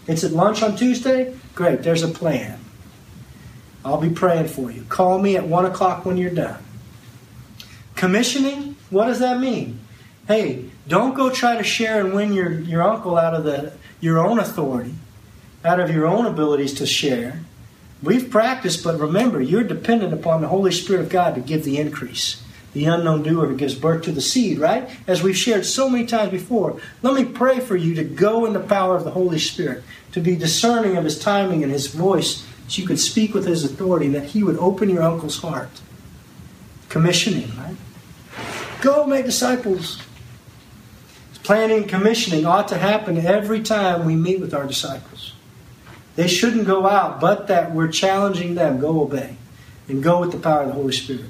It's 0.06 0.24
at 0.24 0.32
lunch 0.32 0.62
on 0.62 0.76
Tuesday? 0.76 1.36
Great, 1.54 1.82
there's 1.82 2.02
a 2.02 2.08
plan. 2.08 2.58
I'll 3.84 4.00
be 4.00 4.10
praying 4.10 4.48
for 4.48 4.70
you. 4.70 4.82
Call 4.88 5.18
me 5.18 5.36
at 5.36 5.46
1 5.46 5.66
o'clock 5.66 6.04
when 6.04 6.16
you're 6.16 6.30
done. 6.30 6.62
Commissioning, 7.94 8.76
what 8.88 9.06
does 9.06 9.20
that 9.20 9.38
mean? 9.38 9.80
Hey, 10.26 10.64
don't 10.88 11.14
go 11.14 11.30
try 11.30 11.56
to 11.56 11.62
share 11.62 12.00
and 12.00 12.14
win 12.14 12.32
your, 12.32 12.50
your 12.60 12.82
uncle 12.82 13.18
out 13.18 13.34
of 13.34 13.44
the, 13.44 13.72
your 14.00 14.18
own 14.18 14.38
authority, 14.38 14.94
out 15.64 15.80
of 15.80 15.90
your 15.90 16.06
own 16.06 16.26
abilities 16.26 16.74
to 16.74 16.86
share. 16.86 17.40
We've 18.02 18.30
practiced, 18.30 18.82
but 18.82 18.98
remember, 18.98 19.40
you're 19.40 19.62
dependent 19.62 20.14
upon 20.14 20.40
the 20.40 20.48
Holy 20.48 20.72
Spirit 20.72 21.02
of 21.02 21.10
God 21.10 21.34
to 21.34 21.40
give 21.40 21.64
the 21.64 21.78
increase. 21.78 22.42
The 22.72 22.86
unknown 22.86 23.24
doer 23.24 23.46
who 23.46 23.56
gives 23.56 23.74
birth 23.74 24.04
to 24.04 24.12
the 24.12 24.20
seed, 24.20 24.58
right? 24.58 24.88
As 25.06 25.22
we've 25.22 25.36
shared 25.36 25.66
so 25.66 25.90
many 25.90 26.06
times 26.06 26.30
before, 26.30 26.80
let 27.02 27.14
me 27.14 27.24
pray 27.24 27.60
for 27.60 27.76
you 27.76 27.94
to 27.96 28.04
go 28.04 28.46
in 28.46 28.52
the 28.52 28.60
power 28.60 28.96
of 28.96 29.04
the 29.04 29.10
Holy 29.10 29.38
Spirit, 29.38 29.82
to 30.12 30.20
be 30.20 30.36
discerning 30.36 30.96
of 30.96 31.04
His 31.04 31.18
timing 31.18 31.62
and 31.62 31.72
His 31.72 31.88
voice, 31.88 32.46
so 32.68 32.80
you 32.80 32.86
could 32.86 33.00
speak 33.00 33.34
with 33.34 33.44
His 33.44 33.64
authority, 33.64 34.08
that 34.08 34.26
He 34.26 34.42
would 34.42 34.56
open 34.58 34.88
your 34.88 35.02
uncle's 35.02 35.38
heart. 35.38 35.80
Commissioning, 36.88 37.50
right? 37.58 37.76
Go 38.80 39.04
make 39.04 39.26
disciples. 39.26 40.00
Planning 41.50 41.78
and 41.78 41.88
commissioning 41.88 42.46
ought 42.46 42.68
to 42.68 42.78
happen 42.78 43.18
every 43.18 43.60
time 43.60 44.04
we 44.04 44.14
meet 44.14 44.38
with 44.38 44.54
our 44.54 44.68
disciples. 44.68 45.32
They 46.14 46.28
shouldn't 46.28 46.64
go 46.64 46.86
out, 46.86 47.20
but 47.20 47.48
that 47.48 47.74
we're 47.74 47.88
challenging 47.88 48.54
them. 48.54 48.78
Go 48.78 49.00
obey. 49.00 49.34
And 49.88 50.00
go 50.00 50.20
with 50.20 50.30
the 50.30 50.38
power 50.38 50.60
of 50.60 50.68
the 50.68 50.74
Holy 50.74 50.92
Spirit. 50.92 51.24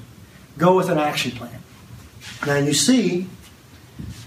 Go 0.58 0.76
with 0.76 0.90
an 0.90 0.98
action 0.98 1.30
plan. 1.30 1.62
Now 2.46 2.56
you 2.56 2.74
see 2.74 3.28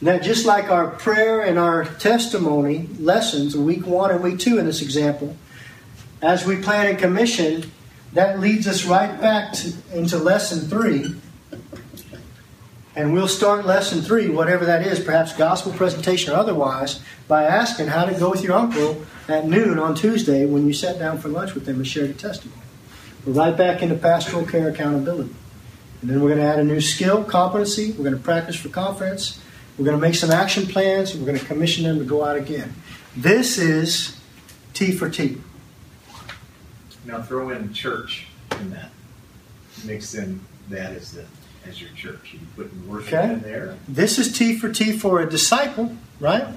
that 0.02 0.24
just 0.24 0.48
like 0.48 0.72
our 0.72 0.88
prayer 0.88 1.42
and 1.42 1.60
our 1.60 1.86
testimony 1.86 2.90
lessons, 2.98 3.56
week 3.56 3.86
one 3.86 4.10
and 4.10 4.24
week 4.24 4.40
two 4.40 4.58
in 4.58 4.66
this 4.66 4.82
example, 4.82 5.38
as 6.24 6.44
we 6.44 6.56
plan 6.56 6.88
and 6.88 6.98
commission, 6.98 7.72
that 8.14 8.40
leads 8.40 8.68
us 8.68 8.84
right 8.84 9.22
back 9.22 9.54
to, 9.54 9.72
into 9.94 10.18
lesson 10.18 10.68
three. 10.68 11.14
And 12.96 13.12
we'll 13.12 13.28
start 13.28 13.66
lesson 13.66 14.02
three, 14.02 14.30
whatever 14.30 14.66
that 14.66 14.86
is, 14.86 15.00
perhaps 15.00 15.34
gospel 15.34 15.72
presentation 15.74 16.32
or 16.32 16.38
otherwise, 16.38 17.02
by 17.28 17.44
asking 17.44 17.88
how 17.88 18.06
to 18.06 18.14
go 18.14 18.30
with 18.30 18.44
your 18.44 18.54
uncle 18.54 19.04
at 19.28 19.48
noon 19.48 19.80
on 19.80 19.96
Tuesday 19.96 20.46
when 20.46 20.68
you 20.68 20.74
sat 20.74 21.00
down 21.00 21.18
for 21.18 21.30
lunch 21.30 21.56
with 21.56 21.66
them 21.66 21.78
and 21.78 21.88
shared 21.88 22.12
a 22.12 22.14
testimony. 22.14 22.62
We're 23.26 23.34
right 23.34 23.58
back 23.58 23.82
into 23.82 23.96
pastoral 23.96 24.46
care 24.46 24.70
accountability. 24.70 25.34
And 26.02 26.10
then 26.10 26.22
we're 26.22 26.30
going 26.30 26.42
to 26.42 26.46
add 26.46 26.60
a 26.60 26.64
new 26.64 26.82
skill, 26.82 27.24
competency. 27.24 27.94
We're 27.94 28.04
going 28.04 28.18
to 28.18 28.22
practice 28.22 28.58
for 28.58 28.70
conference. 28.70 29.42
We're 29.78 29.86
going 29.86 29.98
to 29.98 30.02
make 30.02 30.16
some 30.16 30.30
action 30.30 30.68
plans. 30.68 31.16
We're 31.16 31.26
going 31.26 31.40
to 31.40 31.46
commission 31.46 31.86
them 31.86 31.98
to 31.98 32.06
go 32.06 32.24
out 32.24 32.36
again. 32.36 32.76
This 33.16 33.58
is 33.58 34.20
T 34.74 34.92
for 34.92 35.10
T. 35.10 35.42
Now 37.06 37.22
throw 37.24 37.50
in 37.50 37.74
church 37.74 38.28
in 38.60 38.70
that. 38.72 38.92
Mix 39.84 40.14
in 40.14 40.42
that 40.70 40.92
as 40.92 41.14
the 41.14 41.26
as 41.68 41.82
your 41.82 41.92
church. 41.92 42.34
You 42.34 42.40
put 42.56 42.86
worship 42.86 43.14
okay. 43.14 43.34
in 43.34 43.42
there. 43.42 43.78
This 43.88 44.20
is 44.20 44.38
T 44.38 44.58
for 44.58 44.70
T 44.70 44.92
for 44.98 45.20
a 45.22 45.30
disciple, 45.30 45.96
right? 46.20 46.48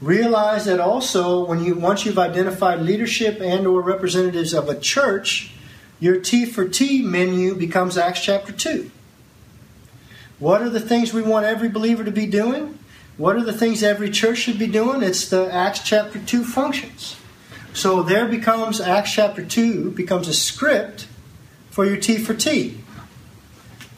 Realize 0.00 0.66
that 0.66 0.80
also 0.80 1.44
when 1.44 1.64
you 1.64 1.74
once 1.74 2.04
you've 2.04 2.18
identified 2.18 2.80
leadership 2.80 3.40
and 3.40 3.66
or 3.66 3.80
representatives 3.80 4.52
of 4.52 4.68
a 4.68 4.78
church, 4.78 5.52
your 6.00 6.20
T 6.20 6.44
for 6.44 6.68
T 6.68 7.02
menu 7.02 7.54
becomes 7.54 7.96
Acts 7.96 8.22
chapter 8.22 8.52
2. 8.52 8.90
What 10.38 10.60
are 10.60 10.68
the 10.68 10.80
things 10.80 11.14
we 11.14 11.22
want 11.22 11.46
every 11.46 11.68
believer 11.68 12.04
to 12.04 12.10
be 12.10 12.26
doing? 12.26 12.78
What 13.16 13.36
are 13.36 13.44
the 13.44 13.54
things 13.54 13.82
every 13.82 14.10
church 14.10 14.38
should 14.38 14.58
be 14.58 14.66
doing? 14.66 15.02
It's 15.02 15.30
the 15.30 15.50
Acts 15.50 15.80
chapter 15.80 16.18
2 16.18 16.44
functions. 16.44 17.16
So 17.72 18.02
there 18.02 18.26
becomes 18.26 18.80
Acts 18.80 19.12
chapter 19.12 19.44
2 19.44 19.92
becomes 19.92 20.28
a 20.28 20.34
script 20.34 21.06
for 21.70 21.86
your 21.86 21.96
T 21.96 22.18
for 22.18 22.34
T. 22.34 22.78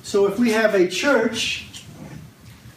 So 0.09 0.25
if 0.25 0.39
we 0.39 0.53
have 0.53 0.75
a 0.75 0.89
church 0.89 1.67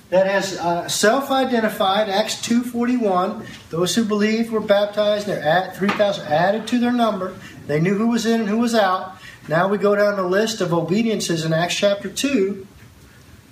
that 0.09 0.27
has 0.27 0.57
uh, 0.57 0.89
self-identified 0.89 2.09
acts 2.09 2.41
241 2.41 3.45
those 3.69 3.95
who 3.95 4.03
believed 4.03 4.51
were 4.51 4.59
baptized 4.59 5.27
they're 5.27 5.41
at 5.41 5.77
3000 5.77 6.27
added 6.27 6.67
to 6.67 6.77
their 6.77 6.91
number 6.91 7.33
they 7.67 7.79
knew 7.79 7.95
who 7.95 8.09
was 8.09 8.25
in 8.25 8.41
and 8.41 8.49
who 8.49 8.57
was 8.57 8.75
out 8.75 9.15
now 9.47 9.65
we 9.69 9.77
go 9.77 9.95
down 9.95 10.17
the 10.17 10.23
list 10.23 10.59
of 10.59 10.73
obediences 10.73 11.45
in 11.45 11.53
acts 11.53 11.75
chapter 11.75 12.09
2 12.09 12.67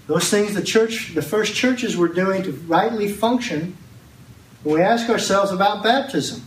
those 0.07 0.29
things 0.29 0.55
the 0.55 0.61
church 0.61 1.15
the 1.15 1.21
first 1.21 1.55
churches 1.55 1.95
were 1.95 2.09
doing 2.09 2.43
to 2.43 2.51
rightly 2.51 3.09
function 3.09 3.77
when 4.63 4.75
we 4.75 4.81
ask 4.81 5.09
ourselves 5.09 5.53
about 5.53 5.81
baptism 5.81 6.45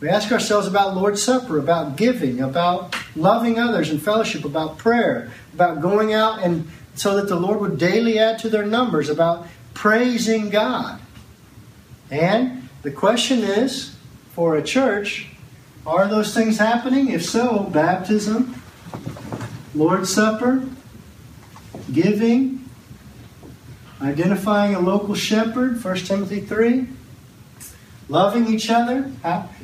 we 0.00 0.08
ask 0.08 0.30
ourselves 0.32 0.66
about 0.66 0.94
lord's 0.94 1.22
supper 1.22 1.58
about 1.58 1.96
giving 1.96 2.40
about 2.40 2.94
loving 3.16 3.58
others 3.58 3.90
and 3.90 4.02
fellowship 4.02 4.44
about 4.44 4.78
prayer 4.78 5.32
about 5.54 5.80
going 5.80 6.12
out 6.12 6.42
and 6.42 6.68
so 6.94 7.16
that 7.16 7.28
the 7.28 7.36
Lord 7.36 7.60
would 7.60 7.78
daily 7.78 8.18
add 8.18 8.38
to 8.40 8.48
their 8.48 8.64
numbers 8.64 9.08
about 9.08 9.46
praising 9.74 10.50
God. 10.50 11.00
And 12.10 12.68
the 12.82 12.90
question 12.90 13.40
is 13.40 13.96
for 14.32 14.56
a 14.56 14.62
church, 14.62 15.28
are 15.86 16.06
those 16.06 16.32
things 16.32 16.58
happening? 16.58 17.10
If 17.10 17.24
so, 17.24 17.64
baptism, 17.64 18.60
Lord's 19.74 20.12
Supper, 20.12 20.66
giving, 21.92 22.68
identifying 24.00 24.74
a 24.74 24.80
local 24.80 25.14
shepherd, 25.14 25.82
1 25.82 25.96
Timothy 25.96 26.40
3, 26.40 26.88
loving 28.08 28.46
each 28.52 28.70
other. 28.70 29.10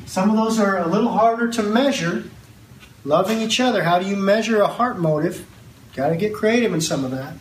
Some 0.05 0.29
of 0.29 0.35
those 0.35 0.59
are 0.59 0.77
a 0.77 0.87
little 0.87 1.11
harder 1.11 1.49
to 1.51 1.63
measure. 1.63 2.25
Loving 3.03 3.39
each 3.39 3.59
other. 3.59 3.83
How 3.83 3.97
do 3.97 4.05
you 4.05 4.15
measure 4.15 4.61
a 4.61 4.67
heart 4.67 4.99
motive? 4.99 5.47
Got 5.95 6.09
to 6.09 6.15
get 6.15 6.33
creative 6.33 6.73
in 6.73 6.81
some 6.81 7.03
of 7.03 7.11
that. 7.11 7.33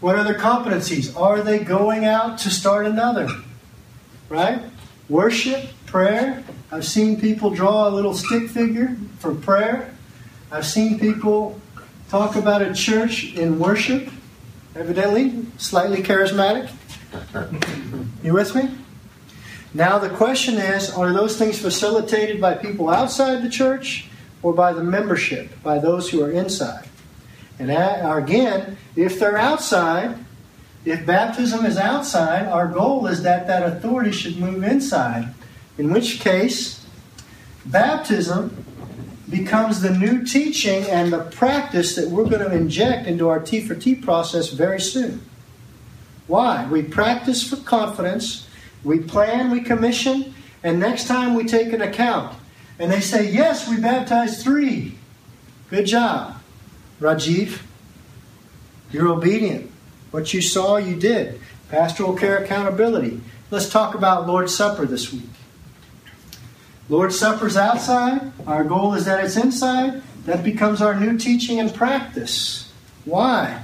What 0.00 0.16
are 0.16 0.22
their 0.22 0.38
competencies? 0.38 1.18
Are 1.18 1.42
they 1.42 1.58
going 1.58 2.04
out 2.04 2.38
to 2.38 2.50
start 2.50 2.86
another? 2.86 3.28
Right? 4.28 4.62
Worship, 5.08 5.66
prayer. 5.86 6.44
I've 6.70 6.86
seen 6.86 7.20
people 7.20 7.50
draw 7.50 7.88
a 7.88 7.90
little 7.90 8.14
stick 8.14 8.48
figure 8.48 8.96
for 9.18 9.34
prayer. 9.34 9.92
I've 10.52 10.66
seen 10.66 10.98
people 10.98 11.60
talk 12.08 12.36
about 12.36 12.62
a 12.62 12.72
church 12.72 13.34
in 13.34 13.58
worship, 13.58 14.08
evidently, 14.76 15.46
slightly 15.56 16.02
charismatic. 16.02 16.70
You 18.22 18.32
with 18.32 18.54
me? 18.54 18.70
Now, 19.72 19.98
the 19.98 20.10
question 20.10 20.54
is 20.54 20.90
are 20.90 21.12
those 21.12 21.36
things 21.36 21.58
facilitated 21.58 22.40
by 22.40 22.54
people 22.54 22.88
outside 22.88 23.42
the 23.42 23.50
church 23.50 24.06
or 24.42 24.52
by 24.52 24.72
the 24.72 24.84
membership, 24.84 25.62
by 25.62 25.78
those 25.78 26.10
who 26.10 26.22
are 26.22 26.30
inside. 26.30 26.88
And 27.58 27.70
again, 27.70 28.76
if 28.96 29.18
they're 29.18 29.38
outside, 29.38 30.18
if 30.84 31.06
baptism 31.06 31.64
is 31.64 31.76
outside, 31.76 32.46
our 32.46 32.68
goal 32.68 33.06
is 33.06 33.22
that 33.22 33.46
that 33.46 33.62
authority 33.62 34.12
should 34.12 34.36
move 34.38 34.62
inside. 34.62 35.32
In 35.78 35.92
which 35.92 36.20
case, 36.20 36.84
baptism 37.64 38.64
becomes 39.30 39.80
the 39.80 39.90
new 39.90 40.24
teaching 40.24 40.84
and 40.84 41.12
the 41.12 41.24
practice 41.24 41.96
that 41.96 42.08
we're 42.08 42.28
going 42.28 42.48
to 42.48 42.54
inject 42.54 43.06
into 43.06 43.28
our 43.28 43.40
T 43.40 43.60
for 43.60 43.74
T 43.74 43.94
process 43.94 44.50
very 44.50 44.80
soon. 44.80 45.22
Why? 46.26 46.66
We 46.66 46.82
practice 46.82 47.48
for 47.48 47.56
confidence, 47.56 48.48
we 48.82 49.00
plan, 49.00 49.50
we 49.50 49.60
commission, 49.60 50.34
and 50.62 50.80
next 50.80 51.06
time 51.06 51.34
we 51.34 51.44
take 51.44 51.72
an 51.72 51.82
account. 51.82 52.36
And 52.78 52.90
they 52.90 53.00
say, 53.00 53.30
Yes, 53.30 53.68
we 53.68 53.80
baptized 53.80 54.42
three. 54.42 54.96
Good 55.70 55.86
job, 55.86 56.40
Rajiv. 57.00 57.60
You're 58.90 59.08
obedient. 59.08 59.70
What 60.10 60.32
you 60.32 60.40
saw, 60.40 60.76
you 60.76 60.96
did. 60.96 61.40
Pastoral 61.68 62.14
care 62.14 62.38
accountability. 62.38 63.20
Let's 63.50 63.68
talk 63.68 63.94
about 63.94 64.26
Lord's 64.26 64.54
Supper 64.54 64.86
this 64.86 65.12
week. 65.12 65.28
Lord's 66.88 67.18
Supper's 67.18 67.56
outside. 67.56 68.32
Our 68.46 68.62
goal 68.64 68.94
is 68.94 69.06
that 69.06 69.24
it's 69.24 69.36
inside. 69.36 70.02
That 70.26 70.44
becomes 70.44 70.80
our 70.80 70.98
new 70.98 71.18
teaching 71.18 71.58
and 71.58 71.74
practice. 71.74 72.72
Why? 73.04 73.62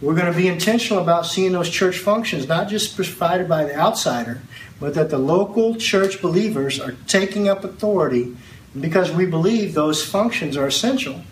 We're 0.00 0.14
going 0.14 0.30
to 0.30 0.36
be 0.36 0.48
intentional 0.48 1.02
about 1.02 1.24
seeing 1.26 1.52
those 1.52 1.70
church 1.70 1.98
functions, 1.98 2.46
not 2.46 2.68
just 2.68 2.96
provided 2.96 3.48
by 3.48 3.64
the 3.64 3.74
outsider, 3.74 4.42
but 4.78 4.94
that 4.94 5.08
the 5.08 5.18
local 5.18 5.74
church 5.76 6.20
believers 6.20 6.78
are 6.78 6.94
taking 7.06 7.48
up 7.48 7.64
authority 7.64 8.36
because 8.78 9.10
we 9.10 9.24
believe 9.24 9.72
those 9.72 10.04
functions 10.04 10.56
are 10.56 10.66
essential. 10.66 11.22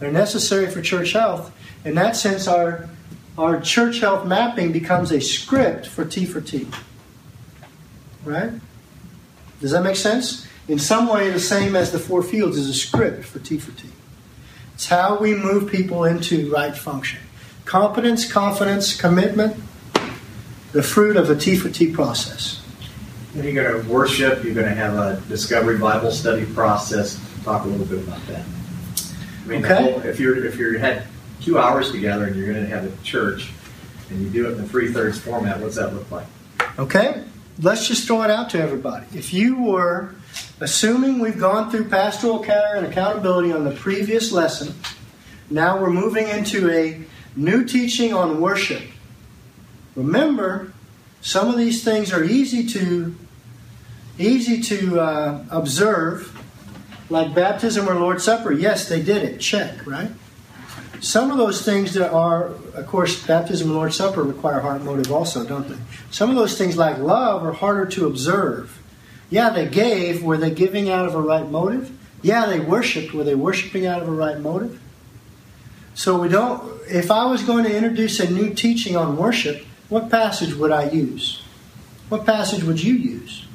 They're 0.00 0.10
necessary 0.10 0.68
for 0.68 0.82
church 0.82 1.12
health. 1.12 1.52
In 1.84 1.94
that 1.94 2.16
sense, 2.16 2.48
our, 2.48 2.88
our 3.38 3.60
church 3.60 4.00
health 4.00 4.26
mapping 4.26 4.72
becomes 4.72 5.12
a 5.12 5.20
script 5.20 5.86
for 5.86 6.04
T 6.04 6.24
for 6.24 6.40
T. 6.40 6.66
Right? 8.24 8.50
Does 9.60 9.70
that 9.70 9.84
make 9.84 9.94
sense? 9.94 10.48
In 10.66 10.80
some 10.80 11.06
way, 11.06 11.30
the 11.30 11.38
same 11.38 11.76
as 11.76 11.92
the 11.92 11.98
four 12.00 12.24
fields 12.24 12.56
is 12.56 12.68
a 12.68 12.74
script 12.74 13.24
for 13.24 13.38
T 13.38 13.58
for 13.58 13.70
T. 13.80 13.88
It's 14.74 14.88
how 14.88 15.18
we 15.18 15.34
move 15.34 15.70
people 15.70 16.04
into 16.04 16.50
right 16.52 16.76
function. 16.76 17.20
Competence, 17.72 18.30
confidence, 18.30 18.94
commitment, 18.94 19.56
the 20.72 20.82
fruit 20.82 21.16
of 21.16 21.30
a 21.30 21.34
T 21.34 21.56
for 21.56 21.70
T 21.70 21.90
process. 21.90 22.58
When 23.32 23.46
you're 23.46 23.64
going 23.64 23.82
to 23.82 23.88
worship, 23.90 24.44
you're 24.44 24.52
going 24.52 24.68
to 24.68 24.74
have 24.74 24.92
a 24.92 25.22
discovery 25.26 25.78
Bible 25.78 26.10
study 26.10 26.44
process. 26.44 27.18
Talk 27.44 27.64
a 27.64 27.68
little 27.68 27.86
bit 27.86 28.06
about 28.06 28.20
that. 28.26 28.44
I 28.44 29.48
mean, 29.48 29.64
okay. 29.64 29.90
whole, 29.90 30.02
if 30.02 30.20
you're 30.20 30.44
if 30.44 30.58
you 30.58 30.78
had 30.78 31.04
two 31.40 31.58
hours 31.58 31.90
together 31.90 32.26
and 32.26 32.36
you're 32.36 32.52
going 32.52 32.62
to 32.62 32.68
have 32.68 32.84
a 32.84 33.04
church, 33.04 33.50
and 34.10 34.20
you 34.20 34.28
do 34.28 34.50
it 34.50 34.52
in 34.52 34.58
the 34.58 34.68
three 34.68 34.92
thirds 34.92 35.18
format, 35.18 35.58
what's 35.58 35.76
that 35.76 35.94
look 35.94 36.10
like? 36.10 36.26
Okay, 36.78 37.24
let's 37.62 37.88
just 37.88 38.06
throw 38.06 38.20
it 38.20 38.30
out 38.30 38.50
to 38.50 38.60
everybody. 38.60 39.06
If 39.14 39.32
you 39.32 39.58
were 39.58 40.14
assuming 40.60 41.20
we've 41.20 41.40
gone 41.40 41.70
through 41.70 41.88
pastoral 41.88 42.40
care 42.40 42.76
and 42.76 42.84
accountability 42.84 43.50
on 43.50 43.64
the 43.64 43.72
previous 43.72 44.30
lesson, 44.30 44.74
now 45.48 45.80
we're 45.80 45.88
moving 45.88 46.28
into 46.28 46.70
a 46.70 47.02
new 47.36 47.64
teaching 47.64 48.12
on 48.12 48.40
worship. 48.40 48.82
Remember, 49.96 50.72
some 51.20 51.48
of 51.48 51.56
these 51.56 51.84
things 51.84 52.12
are 52.12 52.24
easy 52.24 52.66
to 52.68 53.14
easy 54.18 54.60
to 54.60 55.00
uh, 55.00 55.44
observe, 55.50 56.38
like 57.08 57.34
baptism 57.34 57.88
or 57.88 57.94
Lord's 57.94 58.24
Supper. 58.24 58.52
Yes, 58.52 58.88
they 58.88 59.02
did 59.02 59.22
it. 59.22 59.38
Check, 59.38 59.86
right? 59.86 60.10
Some 61.00 61.30
of 61.30 61.36
those 61.36 61.64
things 61.64 61.94
that 61.94 62.12
are, 62.12 62.48
of 62.74 62.86
course, 62.86 63.26
baptism 63.26 63.68
and 63.68 63.76
Lord's 63.76 63.96
Supper 63.96 64.22
require 64.22 64.60
heart 64.60 64.82
motive 64.82 65.10
also, 65.10 65.44
don't 65.44 65.68
they? 65.68 65.76
Some 66.10 66.30
of 66.30 66.36
those 66.36 66.56
things, 66.56 66.76
like 66.76 66.98
love, 66.98 67.44
are 67.44 67.52
harder 67.52 67.86
to 67.86 68.06
observe. 68.06 68.78
Yeah, 69.28 69.50
they 69.50 69.66
gave. 69.66 70.22
Were 70.22 70.36
they 70.36 70.50
giving 70.50 70.90
out 70.90 71.06
of 71.06 71.14
a 71.14 71.20
right 71.20 71.48
motive? 71.48 71.90
Yeah, 72.22 72.46
they 72.46 72.60
worshiped. 72.60 73.12
Were 73.12 73.24
they 73.24 73.34
worshiping 73.34 73.86
out 73.86 74.02
of 74.02 74.08
a 74.08 74.12
right 74.12 74.38
motive? 74.38 74.80
So 75.94 76.18
we 76.18 76.28
don't. 76.28 76.80
If 76.88 77.10
I 77.10 77.26
was 77.26 77.42
going 77.42 77.64
to 77.64 77.74
introduce 77.74 78.20
a 78.20 78.30
new 78.30 78.52
teaching 78.54 78.96
on 78.96 79.16
worship, 79.16 79.64
what 79.88 80.10
passage 80.10 80.54
would 80.54 80.72
I 80.72 80.90
use? 80.90 81.42
What 82.08 82.26
passage 82.26 82.64
would 82.64 82.82
you 82.82 82.94
use? 82.94 83.46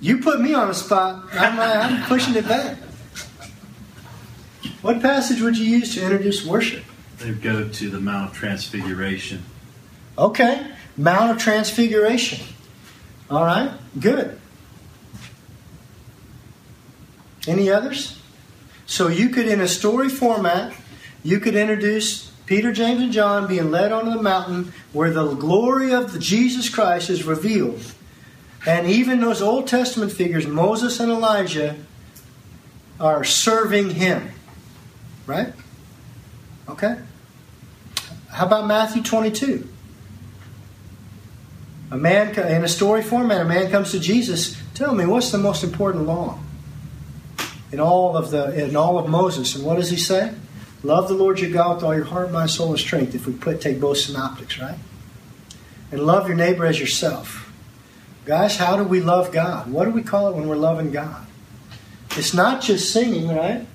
You 0.00 0.18
put 0.18 0.40
me 0.40 0.52
on 0.52 0.68
the 0.68 0.74
spot. 0.74 1.26
I'm, 1.32 1.60
I'm 1.60 2.02
pushing 2.04 2.34
it 2.34 2.48
back. 2.48 2.76
What 4.82 5.00
passage 5.00 5.40
would 5.40 5.56
you 5.56 5.64
use 5.64 5.94
to 5.94 6.02
introduce 6.02 6.44
worship? 6.44 6.84
They 7.18 7.30
go 7.32 7.68
to 7.68 7.90
the 7.90 8.00
Mount 8.00 8.30
of 8.30 8.36
Transfiguration. 8.36 9.44
Okay, 10.18 10.66
Mount 10.96 11.30
of 11.30 11.38
Transfiguration. 11.38 12.44
All 13.30 13.44
right, 13.44 13.70
good. 13.98 14.40
Any 17.46 17.70
others? 17.70 18.21
So 18.92 19.08
you 19.08 19.30
could, 19.30 19.48
in 19.48 19.62
a 19.62 19.68
story 19.68 20.10
format, 20.10 20.74
you 21.24 21.40
could 21.40 21.54
introduce 21.54 22.30
Peter, 22.44 22.72
James, 22.72 23.00
and 23.00 23.10
John 23.10 23.48
being 23.48 23.70
led 23.70 23.90
onto 23.90 24.10
the 24.10 24.20
mountain 24.20 24.74
where 24.92 25.10
the 25.10 25.32
glory 25.32 25.94
of 25.94 26.20
Jesus 26.20 26.68
Christ 26.68 27.08
is 27.08 27.24
revealed. 27.24 27.80
And 28.66 28.86
even 28.86 29.22
those 29.22 29.40
Old 29.40 29.66
Testament 29.66 30.12
figures, 30.12 30.46
Moses 30.46 31.00
and 31.00 31.10
Elijah, 31.10 31.76
are 33.00 33.24
serving 33.24 33.92
him. 33.92 34.30
Right? 35.26 35.54
Okay. 36.68 36.98
How 38.28 38.44
about 38.44 38.66
Matthew 38.66 39.02
22? 39.02 39.66
A 41.92 41.96
man 41.96 42.38
in 42.38 42.62
a 42.62 42.68
story 42.68 43.02
format, 43.02 43.40
a 43.40 43.46
man 43.46 43.70
comes 43.70 43.92
to 43.92 43.98
Jesus. 43.98 44.54
Tell 44.74 44.94
me, 44.94 45.06
what's 45.06 45.30
the 45.30 45.38
most 45.38 45.64
important 45.64 46.04
law 46.04 46.38
in 47.72 47.80
all 47.80 48.16
of 48.16 48.30
the 48.30 48.66
in 48.68 48.76
all 48.76 48.98
of 48.98 49.08
Moses? 49.08 49.56
And 49.56 49.64
what 49.64 49.76
does 49.76 49.90
he 49.90 49.96
say? 49.96 50.32
Love 50.82 51.08
the 51.08 51.14
Lord 51.14 51.40
your 51.40 51.50
God 51.50 51.76
with 51.76 51.84
all 51.84 51.94
your 51.94 52.04
heart, 52.04 52.30
mind, 52.32 52.50
soul, 52.50 52.70
and 52.70 52.78
strength. 52.78 53.14
If 53.14 53.26
we 53.26 53.32
put 53.32 53.60
take 53.60 53.80
both 53.80 53.98
synoptics, 53.98 54.58
right? 54.58 54.78
And 55.90 56.04
love 56.04 56.26
your 56.26 56.36
neighbor 56.36 56.66
as 56.66 56.80
yourself. 56.80 57.52
Guys, 58.24 58.56
how 58.56 58.76
do 58.76 58.84
we 58.84 59.00
love 59.00 59.32
God? 59.32 59.70
What 59.70 59.84
do 59.84 59.90
we 59.90 60.02
call 60.02 60.28
it 60.28 60.36
when 60.36 60.48
we're 60.48 60.56
loving 60.56 60.92
God? 60.92 61.26
It's 62.16 62.34
not 62.34 62.62
just 62.62 62.92
singing, 62.92 63.28
right? 63.28 63.66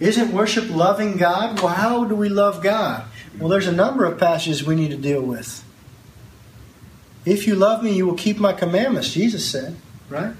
Isn't 0.00 0.32
worship 0.32 0.68
loving 0.68 1.16
God? 1.16 1.60
Well, 1.60 1.74
how 1.74 2.04
do 2.04 2.14
we 2.14 2.28
love 2.28 2.62
God? 2.62 3.04
Well, 3.38 3.48
there's 3.48 3.66
a 3.66 3.72
number 3.72 4.04
of 4.04 4.18
passages 4.18 4.64
we 4.64 4.74
need 4.74 4.90
to 4.90 4.96
deal 4.96 5.22
with. 5.22 5.64
If 7.24 7.46
you 7.46 7.54
love 7.54 7.82
me, 7.82 7.94
you 7.94 8.06
will 8.06 8.14
keep 8.14 8.38
my 8.38 8.52
commandments, 8.52 9.12
Jesus 9.12 9.48
said, 9.48 9.76
right? 10.08 10.34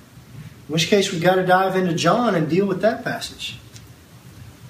In 0.68 0.72
which 0.72 0.88
case, 0.88 1.12
we've 1.12 1.22
got 1.22 1.36
to 1.36 1.46
dive 1.46 1.76
into 1.76 1.94
John 1.94 2.34
and 2.34 2.48
deal 2.48 2.66
with 2.66 2.80
that 2.80 3.04
passage. 3.04 3.58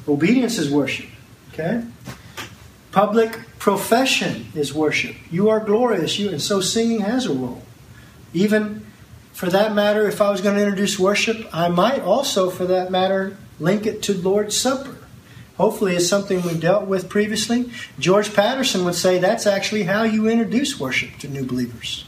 Obedience 0.08 0.58
is 0.58 0.70
worship, 0.70 1.06
okay? 1.52 1.84
Public 2.90 3.38
profession 3.58 4.46
is 4.54 4.74
worship. 4.74 5.16
You 5.30 5.48
are 5.48 5.60
glorious, 5.60 6.18
you, 6.18 6.28
and 6.28 6.42
so 6.42 6.60
singing 6.60 7.00
has 7.00 7.26
a 7.26 7.32
role. 7.32 7.62
Even 8.32 8.84
for 9.32 9.46
that 9.50 9.74
matter, 9.74 10.06
if 10.06 10.20
I 10.20 10.30
was 10.30 10.40
going 10.40 10.56
to 10.56 10.62
introduce 10.62 10.98
worship, 10.98 11.48
I 11.52 11.68
might 11.68 12.00
also, 12.00 12.50
for 12.50 12.66
that 12.66 12.90
matter, 12.90 13.36
link 13.58 13.86
it 13.86 14.02
to 14.04 14.14
Lord's 14.14 14.56
Supper. 14.56 14.96
Hopefully, 15.56 15.94
it's 15.94 16.08
something 16.08 16.42
we've 16.42 16.60
dealt 16.60 16.86
with 16.86 17.08
previously. 17.08 17.70
George 17.98 18.34
Patterson 18.34 18.84
would 18.84 18.96
say 18.96 19.18
that's 19.18 19.46
actually 19.46 19.84
how 19.84 20.02
you 20.02 20.28
introduce 20.28 20.80
worship 20.80 21.16
to 21.18 21.28
new 21.28 21.44
believers. 21.44 22.04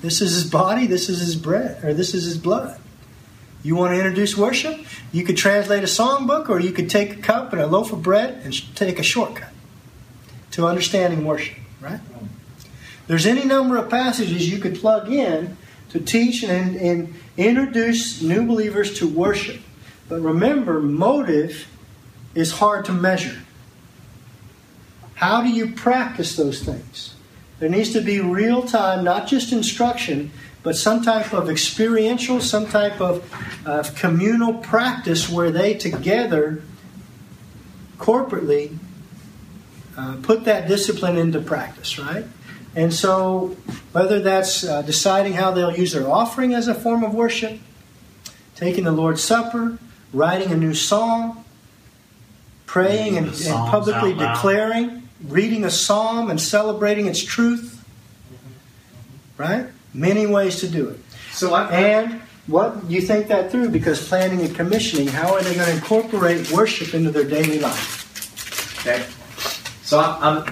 This 0.00 0.20
is 0.20 0.32
his 0.32 0.48
body, 0.48 0.86
this 0.86 1.08
is 1.08 1.20
his 1.20 1.36
bread, 1.36 1.82
or 1.84 1.92
this 1.92 2.14
is 2.14 2.24
his 2.24 2.38
blood. 2.38 2.80
You 3.62 3.74
want 3.74 3.94
to 3.94 3.98
introduce 3.98 4.36
worship? 4.36 4.78
You 5.10 5.24
could 5.24 5.36
translate 5.36 5.82
a 5.82 5.86
songbook, 5.86 6.48
or 6.48 6.60
you 6.60 6.70
could 6.70 6.88
take 6.88 7.12
a 7.12 7.16
cup 7.16 7.52
and 7.52 7.60
a 7.60 7.66
loaf 7.66 7.92
of 7.92 8.02
bread 8.02 8.40
and 8.44 8.76
take 8.76 8.98
a 8.98 9.02
shortcut 9.02 9.52
to 10.52 10.66
understanding 10.66 11.24
worship, 11.24 11.56
right? 11.80 12.00
There's 13.08 13.26
any 13.26 13.44
number 13.44 13.76
of 13.76 13.88
passages 13.90 14.50
you 14.50 14.58
could 14.58 14.76
plug 14.76 15.10
in 15.10 15.56
to 15.90 15.98
teach 15.98 16.44
and, 16.44 16.76
and 16.76 17.14
introduce 17.36 18.22
new 18.22 18.46
believers 18.46 18.98
to 18.98 19.08
worship. 19.08 19.60
But 20.08 20.20
remember, 20.20 20.80
motive 20.80 21.66
is 22.34 22.52
hard 22.52 22.84
to 22.84 22.92
measure. 22.92 23.40
How 25.14 25.42
do 25.42 25.48
you 25.48 25.72
practice 25.72 26.36
those 26.36 26.62
things? 26.62 27.14
There 27.58 27.68
needs 27.68 27.92
to 27.92 28.00
be 28.00 28.20
real 28.20 28.62
time, 28.62 29.04
not 29.04 29.26
just 29.26 29.52
instruction, 29.52 30.30
but 30.62 30.76
some 30.76 31.02
type 31.02 31.32
of 31.32 31.48
experiential, 31.48 32.40
some 32.40 32.66
type 32.66 33.00
of 33.00 33.24
uh, 33.66 33.84
communal 33.96 34.54
practice 34.54 35.28
where 35.28 35.50
they 35.50 35.74
together, 35.74 36.62
corporately, 37.98 38.76
uh, 39.96 40.16
put 40.22 40.44
that 40.44 40.68
discipline 40.68 41.16
into 41.16 41.40
practice, 41.40 41.98
right? 41.98 42.24
And 42.76 42.94
so, 42.94 43.56
whether 43.92 44.20
that's 44.20 44.62
uh, 44.62 44.82
deciding 44.82 45.32
how 45.32 45.50
they'll 45.50 45.76
use 45.76 45.92
their 45.92 46.08
offering 46.08 46.54
as 46.54 46.68
a 46.68 46.74
form 46.74 47.02
of 47.02 47.14
worship, 47.14 47.58
taking 48.54 48.84
the 48.84 48.92
Lord's 48.92 49.22
Supper, 49.22 49.78
writing 50.12 50.52
a 50.52 50.56
new 50.56 50.74
song, 50.74 51.44
praying 52.66 53.16
and, 53.16 53.26
and 53.26 53.54
publicly 53.68 54.14
declaring, 54.14 54.97
reading 55.26 55.64
a 55.64 55.70
psalm 55.70 56.30
and 56.30 56.40
celebrating 56.40 57.06
its 57.06 57.22
truth, 57.22 57.84
right? 59.36 59.66
Many 59.92 60.26
ways 60.26 60.60
to 60.60 60.68
do 60.68 60.88
it. 60.88 61.00
So 61.32 61.54
I, 61.54 61.70
and 61.70 62.20
what 62.46 62.84
you 62.88 63.00
think 63.00 63.28
that 63.28 63.50
through 63.50 63.70
because 63.70 64.06
planning 64.06 64.40
and 64.40 64.54
commissioning, 64.54 65.08
how 65.08 65.34
are 65.34 65.42
they 65.42 65.54
going 65.54 65.66
to 65.66 65.74
incorporate 65.74 66.50
worship 66.50 66.94
into 66.94 67.10
their 67.10 67.24
daily 67.24 67.58
life? 67.58 68.80
Okay. 68.80 69.04
So 69.82 69.98
I'm, 70.00 70.44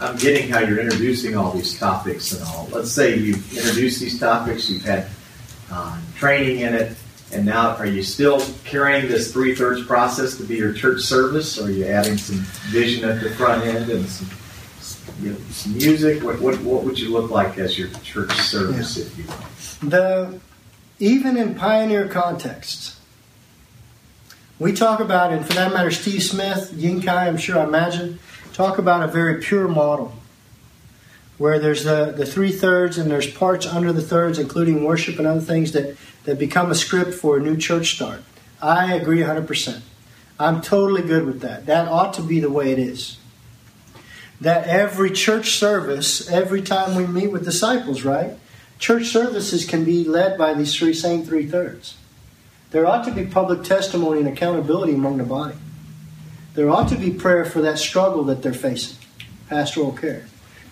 I'm, 0.00 0.16
getting 0.16 0.48
how 0.48 0.60
you're 0.60 0.78
introducing 0.78 1.36
all 1.36 1.52
these 1.52 1.78
topics 1.78 2.32
and 2.32 2.42
all. 2.44 2.68
Let's 2.72 2.90
say 2.90 3.16
you've 3.16 3.56
introduced 3.56 4.00
these 4.00 4.18
topics, 4.18 4.68
you've 4.68 4.84
had 4.84 5.08
uh, 5.70 5.98
training 6.14 6.60
in 6.60 6.74
it, 6.74 6.96
and 7.32 7.44
now 7.44 7.76
are 7.76 7.86
you 7.86 8.02
still 8.02 8.40
carrying 8.64 9.08
this 9.08 9.32
three 9.32 9.54
thirds 9.54 9.84
process 9.84 10.36
to 10.36 10.44
be 10.44 10.56
your 10.56 10.72
church 10.72 11.00
service? 11.02 11.58
Or 11.58 11.66
are 11.66 11.70
you 11.70 11.84
adding 11.86 12.16
some 12.18 12.36
vision 12.70 13.08
at 13.08 13.20
the 13.20 13.30
front 13.30 13.64
end 13.64 13.90
and 13.90 14.06
some, 14.08 14.28
you 15.20 15.30
know, 15.32 15.38
some 15.50 15.72
music? 15.74 16.22
What, 16.22 16.40
what, 16.40 16.60
what 16.62 16.84
would 16.84 16.98
you 16.98 17.10
look 17.10 17.30
like 17.30 17.58
as 17.58 17.78
your 17.78 17.88
church 18.04 18.32
service, 18.32 18.96
Yeah. 18.96 19.04
if 19.04 19.18
you 19.18 19.24
will? 19.24 19.90
The 19.90 20.40
even 20.98 21.36
in 21.36 21.54
pioneer 21.54 22.08
contexts, 22.08 22.98
we 24.58 24.72
talk 24.72 25.00
about, 25.00 25.32
and 25.32 25.44
for 25.44 25.52
that 25.54 25.72
matter, 25.72 25.90
Steve 25.90 26.22
Smith, 26.22 26.72
Ying 26.74 27.02
Kai, 27.02 27.26
I'm 27.28 27.36
sure 27.36 27.58
I 27.58 27.64
imagine, 27.64 28.18
talk 28.54 28.78
about 28.78 29.02
a 29.02 29.06
very 29.06 29.42
pure 29.42 29.68
model. 29.68 30.14
Where 31.38 31.58
there's 31.58 31.84
the, 31.84 32.12
the 32.16 32.26
three 32.26 32.52
thirds 32.52 32.96
and 32.98 33.10
there's 33.10 33.30
parts 33.30 33.66
under 33.66 33.92
the 33.92 34.02
thirds, 34.02 34.38
including 34.38 34.84
worship 34.84 35.18
and 35.18 35.26
other 35.26 35.40
things 35.40 35.72
that, 35.72 35.96
that 36.24 36.38
become 36.38 36.70
a 36.70 36.74
script 36.74 37.14
for 37.14 37.36
a 37.36 37.40
new 37.40 37.56
church 37.56 37.94
start. 37.94 38.22
I 38.60 38.94
agree 38.94 39.18
100%. 39.18 39.80
I'm 40.38 40.60
totally 40.60 41.02
good 41.02 41.26
with 41.26 41.40
that. 41.40 41.66
That 41.66 41.88
ought 41.88 42.14
to 42.14 42.22
be 42.22 42.40
the 42.40 42.50
way 42.50 42.72
it 42.72 42.78
is. 42.78 43.18
That 44.40 44.66
every 44.66 45.10
church 45.10 45.52
service, 45.52 46.30
every 46.30 46.62
time 46.62 46.94
we 46.94 47.06
meet 47.06 47.32
with 47.32 47.44
disciples, 47.44 48.02
right? 48.02 48.38
Church 48.78 49.06
services 49.06 49.64
can 49.64 49.84
be 49.84 50.04
led 50.04 50.36
by 50.36 50.52
these 50.52 50.76
three 50.76 50.92
same 50.92 51.24
three 51.24 51.46
thirds. 51.46 51.96
There 52.70 52.86
ought 52.86 53.04
to 53.04 53.12
be 53.12 53.24
public 53.24 53.62
testimony 53.62 54.20
and 54.20 54.28
accountability 54.28 54.94
among 54.94 55.16
the 55.16 55.24
body. 55.24 55.54
There 56.54 56.68
ought 56.68 56.88
to 56.88 56.96
be 56.96 57.10
prayer 57.10 57.44
for 57.44 57.62
that 57.62 57.78
struggle 57.78 58.24
that 58.24 58.42
they're 58.42 58.52
facing, 58.52 58.98
pastoral 59.48 59.92
care. 59.92 60.26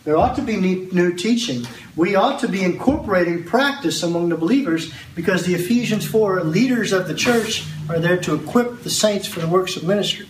There 0.04 0.18
ought 0.18 0.36
to 0.36 0.42
be 0.42 0.56
new 0.56 1.14
teaching. 1.14 1.66
We 1.96 2.14
ought 2.14 2.40
to 2.40 2.48
be 2.48 2.62
incorporating 2.62 3.44
practice 3.44 4.02
among 4.02 4.28
the 4.28 4.36
believers 4.36 4.92
because 5.14 5.46
the 5.46 5.54
Ephesians 5.54 6.06
4 6.06 6.44
leaders 6.44 6.92
of 6.92 7.08
the 7.08 7.14
church 7.14 7.66
are 7.88 7.98
there 7.98 8.18
to 8.18 8.34
equip 8.34 8.82
the 8.82 8.90
saints 8.90 9.26
for 9.26 9.40
the 9.40 9.48
works 9.48 9.76
of 9.76 9.84
ministry. 9.84 10.28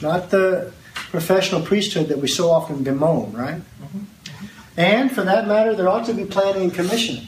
Not 0.00 0.30
the 0.30 0.72
professional 0.94 1.60
priesthood 1.60 2.08
that 2.08 2.18
we 2.18 2.28
so 2.28 2.50
often 2.50 2.82
bemoan, 2.82 3.32
right? 3.34 3.56
Mm-hmm. 3.56 4.04
And 4.78 5.12
for 5.12 5.22
that 5.22 5.46
matter, 5.46 5.74
there 5.74 5.88
ought 5.88 6.06
to 6.06 6.14
be 6.14 6.24
planning 6.24 6.62
and 6.62 6.74
commissioning. 6.74 7.26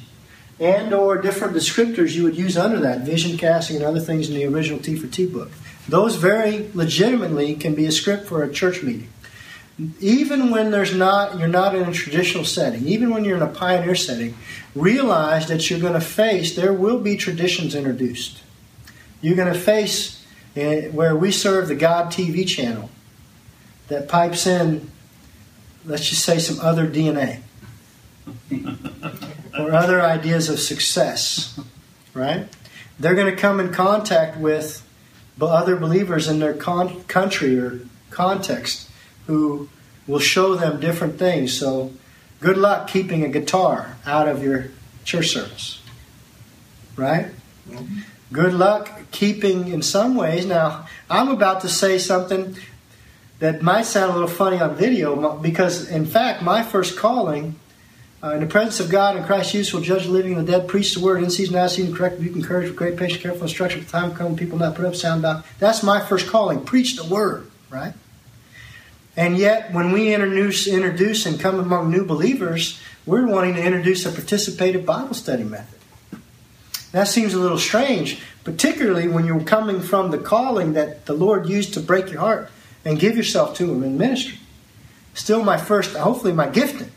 And 0.59 0.95
or 0.95 1.21
different 1.21 1.55
descriptors 1.55 2.15
you 2.15 2.23
would 2.23 2.37
use 2.37 2.57
under 2.57 2.81
that, 2.81 3.03
vision 3.03 3.37
casting 3.37 3.77
and 3.77 3.85
other 3.85 4.01
things 4.01 4.31
in 4.31 4.35
the 4.35 4.47
original 4.47 4.79
T 4.79 4.97
for 4.97 5.09
T 5.09 5.27
book. 5.27 5.51
Those 5.89 6.17
very 6.17 6.71
legitimately 6.73 7.57
can 7.57 7.75
be 7.75 7.85
a 7.85 7.93
script 7.93 8.27
for 8.27 8.43
a 8.43 8.51
church 8.51 8.83
meeting 8.83 9.09
even 10.01 10.51
when 10.51 10.71
there's 10.71 10.95
not 10.95 11.39
you're 11.39 11.49
not 11.49 11.75
in 11.75 11.89
a 11.89 11.93
traditional 11.93 12.45
setting 12.45 12.87
even 12.87 13.11
when 13.11 13.25
you're 13.25 13.37
in 13.37 13.43
a 13.43 13.47
pioneer 13.47 13.95
setting 13.95 14.35
realize 14.75 15.49
that 15.49 15.69
you're 15.69 15.81
going 15.81 15.95
to 15.95 16.01
face 16.01 16.55
there 16.55 16.73
will 16.73 17.01
be 17.01 17.17
traditions 17.17 17.75
introduced. 17.75 18.43
You're 19.21 19.37
going 19.37 19.53
to 19.53 19.59
face 19.59 20.25
uh, 20.57 20.89
where 20.93 21.17
we 21.17 21.33
serve 21.33 21.69
the 21.69 21.75
god 21.75 22.13
tv 22.13 22.47
channel 22.47 22.91
that 23.89 24.09
pipes 24.09 24.47
in 24.47 24.91
let's 25.85 26.09
just 26.09 26.25
say 26.25 26.39
some 26.39 26.61
other 26.61 26.87
dna 26.87 27.41
or 29.59 29.73
other 29.73 30.01
ideas 30.01 30.49
of 30.49 30.61
success 30.61 31.59
right? 32.15 32.49
They're 32.99 33.15
going 33.15 33.35
to 33.35 33.41
come 33.41 33.61
in 33.61 33.73
contact 33.73 34.39
with 34.39 34.83
other 35.41 35.77
believers 35.77 36.29
in 36.29 36.39
their 36.39 36.55
con- 36.55 37.03
country 37.05 37.59
or 37.59 37.81
context 38.11 38.89
who 39.27 39.69
will 40.07 40.19
show 40.19 40.55
them 40.55 40.81
different 40.81 41.19
things. 41.19 41.59
So, 41.59 41.93
good 42.41 42.57
luck 42.57 42.89
keeping 42.89 43.25
a 43.25 43.29
guitar 43.29 43.97
out 44.07 44.29
of 44.29 44.43
your 44.43 44.71
church 45.05 45.29
service. 45.29 45.81
Right? 46.97 47.27
Mm-hmm. 47.69 48.01
Good 48.33 48.55
luck 48.55 48.91
keeping, 49.11 49.69
in 49.69 49.83
some 49.83 50.15
ways. 50.15 50.45
Now, 50.47 50.87
I'm 51.09 51.29
about 51.29 51.61
to 51.63 51.69
say 51.69 51.99
something 51.99 52.57
that 53.39 53.63
might 53.63 53.83
sound 53.83 54.11
a 54.11 54.15
little 54.15 54.29
funny 54.29 54.61
on 54.61 54.75
video 54.75 55.39
because, 55.39 55.89
in 55.89 56.07
fact, 56.07 56.43
my 56.43 56.63
first 56.63 56.97
calling. 56.97 57.59
Uh, 58.23 58.31
in 58.31 58.41
the 58.41 58.47
presence 58.47 58.81
of 58.81 58.91
God 58.91 59.17
and 59.17 59.27
Christ 59.27 59.53
Jesus 59.53 59.75
will 59.75 59.83
judge 59.83 60.05
the 60.05 60.11
living 60.11 60.33
and 60.33 60.49
the 60.49 60.53
dead, 60.53 60.67
preach 60.67 60.95
the 60.95 61.01
word 61.01 61.23
in 61.23 61.29
season, 61.29 61.57
out 61.57 61.67
of 61.67 61.73
season, 61.73 61.95
correct, 61.95 62.17
rebuke, 62.17 62.37
encourage 62.37 62.69
with 62.69 62.77
great 62.77 62.97
patience, 62.97 63.21
careful 63.21 63.43
instruction. 63.43 63.81
The 63.81 63.87
time 63.87 64.15
come, 64.15 64.35
people 64.35 64.57
not 64.57 64.75
put 64.75 64.87
up 64.87 64.97
sound 64.97 65.21
about. 65.21 65.45
That's 65.59 65.83
my 65.83 66.01
first 66.01 66.27
calling. 66.27 66.65
Preach 66.65 66.97
the 66.97 67.05
word, 67.05 67.51
right? 67.69 67.93
And 69.17 69.37
yet, 69.37 69.73
when 69.73 69.93
we 69.93 70.13
introduce, 70.13 70.67
introduce 70.67 71.27
and 71.27 71.39
come 71.39 71.61
among 71.61 71.91
new 71.91 72.05
believers, 72.05 72.81
we're 73.07 73.27
wanting 73.27 73.55
to 73.55 73.63
introduce 73.63 74.05
a 74.07 74.11
participative 74.11 74.85
Bible 74.85 75.15
study 75.15 75.45
method. 75.45 75.79
That 76.93 77.09
seems 77.09 77.35
a 77.35 77.39
little 77.39 77.59
strange, 77.59 78.21
particularly 78.45 79.09
when 79.09 79.25
you're 79.25 79.43
coming 79.43 79.81
from 79.81 80.11
the 80.11 80.19
calling 80.19 80.75
that 80.75 81.07
the 81.07 81.13
Lord 81.13 81.49
used 81.49 81.75
to 81.75 81.81
break 81.81 82.11
your 82.11 82.21
heart 82.21 82.51
and 82.85 82.99
give 82.99 83.17
yourself 83.17 83.57
to 83.57 83.73
Him 83.73 83.83
in 83.83 83.99
ministry. 83.99 84.39
Still, 85.15 85.45
my 85.45 85.57
first, 85.57 85.97
hopefully, 85.97 86.33
my 86.33 86.49
gifting. 86.49 86.91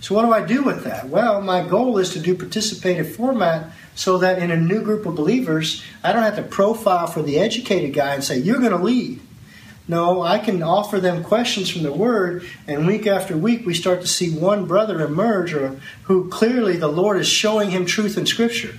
So, 0.00 0.14
what 0.14 0.22
do 0.22 0.32
I 0.32 0.44
do 0.44 0.62
with 0.62 0.84
that? 0.84 1.08
Well, 1.08 1.40
my 1.40 1.66
goal 1.66 1.98
is 1.98 2.12
to 2.12 2.20
do 2.20 2.36
participative 2.36 3.16
format 3.16 3.70
so 3.94 4.18
that 4.18 4.38
in 4.38 4.50
a 4.50 4.56
new 4.56 4.80
group 4.80 5.06
of 5.06 5.16
believers, 5.16 5.82
I 6.04 6.12
don't 6.12 6.22
have 6.22 6.36
to 6.36 6.42
profile 6.42 7.06
for 7.06 7.22
the 7.22 7.38
educated 7.38 7.94
guy 7.94 8.14
and 8.14 8.22
say, 8.22 8.38
You're 8.38 8.60
going 8.60 8.70
to 8.70 8.78
lead. 8.78 9.20
No, 9.88 10.20
I 10.20 10.38
can 10.38 10.62
offer 10.62 11.00
them 11.00 11.24
questions 11.24 11.70
from 11.70 11.82
the 11.82 11.92
Word, 11.92 12.46
and 12.66 12.86
week 12.86 13.06
after 13.06 13.34
week 13.36 13.64
we 13.64 13.72
start 13.72 14.02
to 14.02 14.06
see 14.06 14.30
one 14.30 14.66
brother 14.66 15.00
emerge 15.00 15.54
or 15.54 15.80
who 16.02 16.28
clearly 16.28 16.76
the 16.76 16.88
Lord 16.88 17.18
is 17.18 17.26
showing 17.26 17.70
him 17.70 17.86
truth 17.86 18.18
in 18.18 18.26
Scripture. 18.26 18.78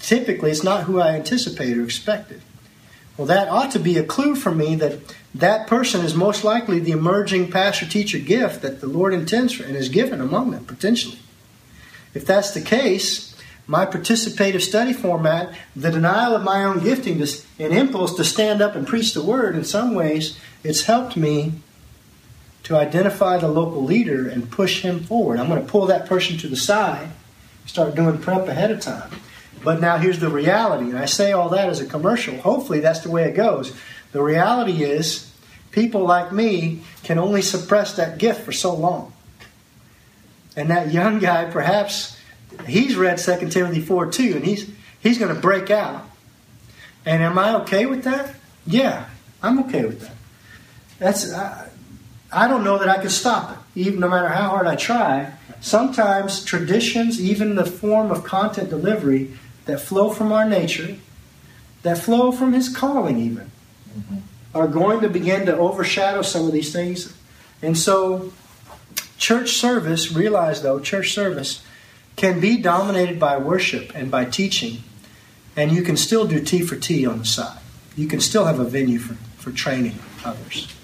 Typically, 0.00 0.50
it's 0.50 0.64
not 0.64 0.84
who 0.84 1.00
I 1.00 1.10
anticipated 1.10 1.78
or 1.78 1.84
expected. 1.84 2.42
Well, 3.16 3.28
that 3.28 3.48
ought 3.48 3.70
to 3.70 3.78
be 3.78 3.96
a 3.98 4.04
clue 4.04 4.34
for 4.34 4.50
me 4.50 4.74
that 4.74 4.98
that 5.34 5.68
person 5.68 6.04
is 6.04 6.14
most 6.14 6.42
likely 6.42 6.80
the 6.80 6.92
emerging 6.92 7.52
pastor 7.52 7.86
teacher 7.86 8.18
gift 8.18 8.62
that 8.62 8.80
the 8.80 8.88
Lord 8.88 9.14
intends 9.14 9.52
for 9.52 9.62
and 9.64 9.76
is 9.76 9.88
given 9.88 10.20
among 10.20 10.50
them, 10.50 10.64
potentially. 10.64 11.18
If 12.14 12.26
that's 12.26 12.52
the 12.52 12.62
case, 12.62 13.35
my 13.66 13.84
participative 13.84 14.60
study 14.60 14.92
format, 14.92 15.52
the 15.74 15.90
denial 15.90 16.36
of 16.36 16.42
my 16.42 16.64
own 16.64 16.82
gifting, 16.82 17.20
an 17.20 17.72
impulse 17.72 18.14
to 18.14 18.24
stand 18.24 18.62
up 18.62 18.76
and 18.76 18.86
preach 18.86 19.12
the 19.12 19.22
word, 19.22 19.56
in 19.56 19.64
some 19.64 19.94
ways, 19.94 20.38
it's 20.62 20.84
helped 20.84 21.16
me 21.16 21.52
to 22.62 22.76
identify 22.76 23.36
the 23.38 23.48
local 23.48 23.82
leader 23.82 24.28
and 24.28 24.50
push 24.50 24.82
him 24.82 25.00
forward. 25.00 25.38
I'm 25.38 25.48
going 25.48 25.64
to 25.64 25.70
pull 25.70 25.86
that 25.86 26.06
person 26.06 26.36
to 26.38 26.48
the 26.48 26.56
side, 26.56 27.08
start 27.64 27.94
doing 27.94 28.18
prep 28.18 28.48
ahead 28.48 28.70
of 28.70 28.80
time. 28.80 29.10
But 29.62 29.80
now 29.80 29.96
here's 29.96 30.20
the 30.20 30.28
reality, 30.28 30.90
and 30.90 30.98
I 30.98 31.06
say 31.06 31.32
all 31.32 31.48
that 31.50 31.68
as 31.68 31.80
a 31.80 31.86
commercial. 31.86 32.36
Hopefully, 32.38 32.80
that's 32.80 33.00
the 33.00 33.10
way 33.10 33.24
it 33.28 33.34
goes. 33.34 33.76
The 34.12 34.22
reality 34.22 34.84
is, 34.84 35.32
people 35.72 36.04
like 36.04 36.32
me 36.32 36.82
can 37.02 37.18
only 37.18 37.42
suppress 37.42 37.96
that 37.96 38.18
gift 38.18 38.42
for 38.42 38.52
so 38.52 38.74
long. 38.74 39.12
And 40.56 40.70
that 40.70 40.92
young 40.92 41.18
guy, 41.18 41.50
perhaps 41.50 42.15
he's 42.66 42.96
read 42.96 43.18
2 43.18 43.48
Timothy 43.48 43.80
4 43.80 44.10
2, 44.10 44.36
and 44.36 44.44
he's, 44.44 44.70
he's 45.00 45.18
going 45.18 45.34
to 45.34 45.40
break 45.40 45.70
out. 45.70 46.08
And 47.04 47.22
am 47.22 47.38
I 47.38 47.54
okay 47.62 47.86
with 47.86 48.04
that? 48.04 48.34
Yeah, 48.66 49.06
I'm 49.42 49.60
okay 49.60 49.84
with 49.84 50.00
that. 50.00 50.14
That's 50.98 51.32
I, 51.32 51.68
I 52.32 52.48
don't 52.48 52.64
know 52.64 52.78
that 52.78 52.88
I 52.88 53.00
could 53.00 53.12
stop 53.12 53.52
it, 53.52 53.80
even 53.80 54.00
no 54.00 54.08
matter 54.08 54.28
how 54.28 54.50
hard 54.50 54.66
I 54.66 54.76
try. 54.76 55.32
Sometimes 55.60 56.44
traditions, 56.44 57.20
even 57.20 57.54
the 57.54 57.64
form 57.64 58.10
of 58.10 58.24
content 58.24 58.70
delivery 58.70 59.32
that 59.66 59.80
flow 59.80 60.10
from 60.10 60.32
our 60.32 60.48
nature, 60.48 60.96
that 61.82 61.98
flow 61.98 62.32
from 62.32 62.52
His 62.52 62.68
calling, 62.68 63.18
even, 63.18 63.50
mm-hmm. 63.96 64.16
are 64.54 64.68
going 64.68 65.00
to 65.00 65.08
begin 65.08 65.46
to 65.46 65.56
overshadow 65.56 66.22
some 66.22 66.46
of 66.46 66.52
these 66.52 66.72
things. 66.72 67.16
And 67.62 67.78
so, 67.78 68.32
church 69.16 69.50
service, 69.50 70.12
realize 70.12 70.62
though, 70.62 70.80
church 70.80 71.12
service 71.12 71.64
can 72.16 72.40
be 72.40 72.56
dominated 72.56 73.20
by 73.20 73.36
worship 73.36 73.92
and 73.94 74.10
by 74.10 74.24
teaching, 74.24 74.82
and 75.54 75.70
you 75.70 75.82
can 75.82 75.96
still 75.96 76.26
do 76.26 76.40
T 76.40 76.62
for 76.62 76.76
T 76.76 77.06
on 77.06 77.18
the 77.18 77.24
side. 77.24 77.58
You 77.94 78.08
can 78.08 78.20
still 78.20 78.46
have 78.46 78.58
a 78.58 78.64
venue 78.64 78.98
for, 78.98 79.14
for 79.38 79.52
training 79.52 79.98
others. 80.24 80.74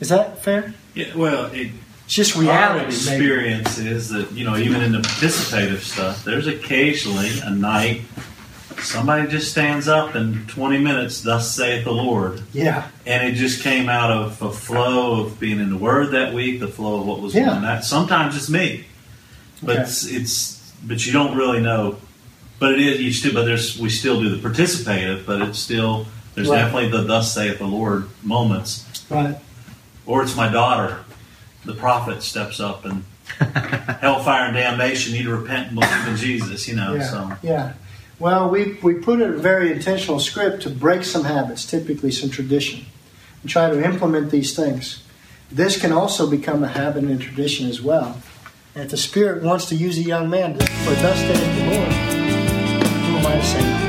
Is 0.00 0.08
that 0.08 0.42
fair? 0.42 0.74
Yeah, 0.94 1.16
well, 1.16 1.46
it, 1.46 1.70
it's 2.04 2.14
just 2.14 2.36
reality. 2.36 2.80
Our 2.80 2.86
experience 2.86 3.78
maybe. 3.78 3.90
is 3.90 4.08
that, 4.10 4.32
you 4.32 4.44
know, 4.44 4.56
even 4.56 4.82
in 4.82 4.92
the 4.92 4.98
participative 4.98 5.80
stuff, 5.80 6.24
there's 6.24 6.46
occasionally 6.46 7.30
a 7.42 7.50
night 7.50 8.02
somebody 8.78 9.26
just 9.28 9.50
stands 9.50 9.88
up 9.88 10.14
in 10.14 10.46
20 10.46 10.78
minutes, 10.78 11.22
thus 11.22 11.54
saith 11.54 11.84
the 11.84 11.92
Lord. 11.92 12.42
Yeah. 12.52 12.88
And 13.04 13.26
it 13.26 13.32
just 13.32 13.62
came 13.62 13.88
out 13.88 14.10
of 14.10 14.40
a 14.42 14.52
flow 14.52 15.22
of 15.22 15.40
being 15.40 15.60
in 15.60 15.70
the 15.70 15.78
Word 15.78 16.12
that 16.12 16.34
week, 16.34 16.60
the 16.60 16.68
flow 16.68 17.00
of 17.00 17.06
what 17.06 17.20
was 17.20 17.34
yeah. 17.34 17.46
going 17.46 17.64
on. 17.64 17.82
Sometimes 17.82 18.36
it's 18.36 18.50
me 18.50 18.84
but 19.62 19.72
okay. 19.72 19.82
it's, 19.82 20.06
it's 20.06 20.72
but 20.84 21.04
you 21.06 21.12
don't 21.12 21.36
really 21.36 21.60
know. 21.60 21.96
But 22.58 22.72
it 22.72 22.80
is 22.80 23.00
you 23.00 23.12
still, 23.12 23.34
but 23.34 23.44
there's 23.44 23.78
we 23.78 23.90
still 23.90 24.20
do 24.20 24.34
the 24.34 24.48
participative, 24.48 25.26
but 25.26 25.42
it's 25.42 25.58
still 25.58 26.06
there's 26.34 26.48
right. 26.48 26.58
definitely 26.58 26.90
the 26.90 27.02
thus 27.02 27.34
saith 27.34 27.58
the 27.58 27.66
Lord 27.66 28.08
moments. 28.22 29.04
Right. 29.10 29.36
Or 30.06 30.22
it's 30.22 30.36
my 30.36 30.48
daughter, 30.48 31.04
the 31.64 31.74
prophet 31.74 32.22
steps 32.22 32.60
up 32.60 32.84
and 32.84 33.04
hellfire 34.00 34.46
and 34.46 34.54
damnation. 34.54 35.12
You 35.12 35.18
need 35.18 35.24
to 35.24 35.36
repent 35.36 35.68
and 35.68 35.80
believe 35.80 36.08
in 36.08 36.16
Jesus. 36.16 36.68
You 36.68 36.76
know. 36.76 36.94
Yeah. 36.94 37.10
So. 37.10 37.32
Yeah. 37.42 37.72
Well, 38.18 38.48
we 38.48 38.74
we 38.82 38.94
put 38.94 39.20
in 39.20 39.34
a 39.34 39.36
very 39.36 39.72
intentional 39.72 40.20
script 40.20 40.62
to 40.62 40.70
break 40.70 41.04
some 41.04 41.24
habits, 41.24 41.66
typically 41.66 42.10
some 42.10 42.30
tradition, 42.30 42.86
and 43.42 43.50
try 43.50 43.68
to 43.68 43.84
implement 43.84 44.30
these 44.30 44.56
things. 44.56 45.02
This 45.50 45.78
can 45.80 45.92
also 45.92 46.28
become 46.28 46.64
a 46.64 46.68
habit 46.68 47.04
and 47.04 47.20
tradition 47.20 47.68
as 47.68 47.82
well. 47.82 48.20
And 48.76 48.84
if 48.84 48.90
the 48.90 48.98
Spirit 48.98 49.42
wants 49.42 49.70
to 49.70 49.74
use 49.74 49.96
a 49.96 50.02
young 50.02 50.28
man 50.28 50.52
for 50.52 50.60
thus 50.60 51.18
saith 51.18 51.56
the 51.56 51.74
Lord, 51.74 51.92
who 51.92 53.16
am 53.16 53.26
I 53.26 53.36
to 53.36 53.42
say? 53.42 53.85